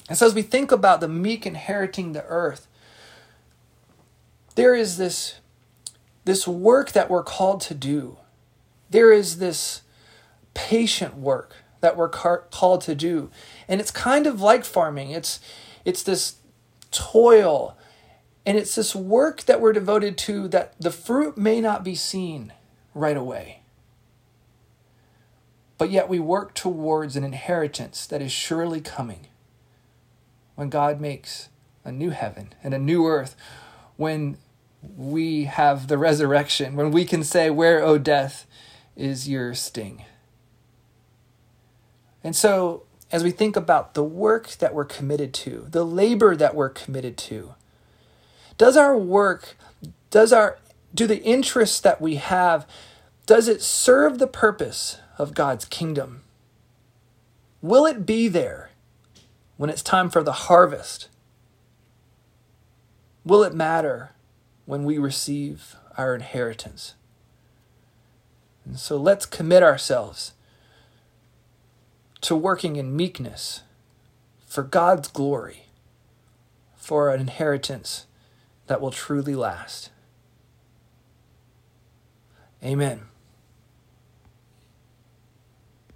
And 0.08 0.16
so 0.16 0.26
as 0.26 0.34
we 0.34 0.42
think 0.42 0.72
about 0.72 1.00
the 1.00 1.08
meek 1.08 1.46
inheriting 1.46 2.12
the 2.12 2.24
earth, 2.24 2.66
there 4.54 4.74
is 4.74 4.96
this 4.96 5.36
this 6.24 6.46
work 6.46 6.92
that 6.92 7.08
we're 7.08 7.22
called 7.22 7.60
to 7.62 7.74
do. 7.74 8.18
There 8.90 9.12
is 9.12 9.38
this 9.38 9.82
patient 10.52 11.16
work 11.16 11.54
that 11.80 11.96
we're 11.96 12.08
called 12.08 12.82
to 12.82 12.94
do. 12.94 13.30
And 13.66 13.80
it's 13.80 13.90
kind 13.90 14.26
of 14.26 14.40
like 14.40 14.64
farming. 14.64 15.10
It's 15.10 15.40
it's 15.84 16.02
this 16.02 16.36
toil 16.90 17.76
and 18.44 18.56
it's 18.56 18.74
this 18.74 18.94
work 18.94 19.42
that 19.42 19.60
we're 19.60 19.72
devoted 19.72 20.16
to 20.18 20.48
that 20.48 20.74
the 20.80 20.90
fruit 20.90 21.36
may 21.36 21.60
not 21.60 21.84
be 21.84 21.94
seen 21.94 22.52
right 22.94 23.16
away. 23.16 23.62
But 25.78 25.90
yet 25.90 26.08
we 26.08 26.18
work 26.18 26.54
towards 26.54 27.16
an 27.16 27.24
inheritance 27.24 28.06
that 28.06 28.20
is 28.20 28.32
surely 28.32 28.80
coming 28.80 29.28
when 30.56 30.68
God 30.68 31.00
makes 31.00 31.48
a 31.84 31.92
new 31.92 32.10
heaven 32.10 32.52
and 32.64 32.74
a 32.74 32.78
new 32.78 33.06
earth, 33.06 33.36
when 33.96 34.36
we 34.96 35.44
have 35.44 35.86
the 35.86 35.96
resurrection, 35.96 36.74
when 36.74 36.90
we 36.90 37.04
can 37.04 37.22
say, 37.22 37.48
Where, 37.48 37.82
O 37.82 37.96
death, 37.96 38.46
is 38.96 39.28
your 39.28 39.54
sting? 39.54 40.04
And 42.24 42.34
so 42.34 42.82
as 43.10 43.22
we 43.24 43.30
think 43.30 43.56
about 43.56 43.94
the 43.94 44.02
work 44.02 44.50
that 44.58 44.74
we're 44.74 44.84
committed 44.84 45.32
to, 45.32 45.66
the 45.70 45.84
labor 45.84 46.36
that 46.36 46.54
we're 46.54 46.68
committed 46.68 47.16
to, 47.16 47.54
does 48.58 48.76
our 48.76 48.96
work, 48.96 49.56
does 50.10 50.32
our 50.32 50.58
do 50.94 51.06
the 51.06 51.22
interests 51.22 51.80
that 51.80 52.00
we 52.00 52.16
have, 52.16 52.66
does 53.28 53.46
it 53.46 53.60
serve 53.60 54.18
the 54.18 54.26
purpose 54.26 54.96
of 55.18 55.34
God's 55.34 55.66
kingdom? 55.66 56.22
Will 57.60 57.84
it 57.84 58.06
be 58.06 58.26
there 58.26 58.70
when 59.58 59.68
it's 59.68 59.82
time 59.82 60.08
for 60.08 60.22
the 60.22 60.32
harvest? 60.32 61.10
Will 63.26 63.44
it 63.44 63.52
matter 63.52 64.12
when 64.64 64.82
we 64.84 64.96
receive 64.96 65.76
our 65.98 66.14
inheritance? 66.14 66.94
And 68.64 68.78
so 68.78 68.96
let's 68.96 69.26
commit 69.26 69.62
ourselves 69.62 70.32
to 72.22 72.34
working 72.34 72.76
in 72.76 72.96
meekness 72.96 73.60
for 74.46 74.62
God's 74.62 75.08
glory, 75.08 75.66
for 76.76 77.10
an 77.10 77.20
inheritance 77.20 78.06
that 78.68 78.80
will 78.80 78.90
truly 78.90 79.34
last. 79.34 79.90
Amen. 82.64 83.02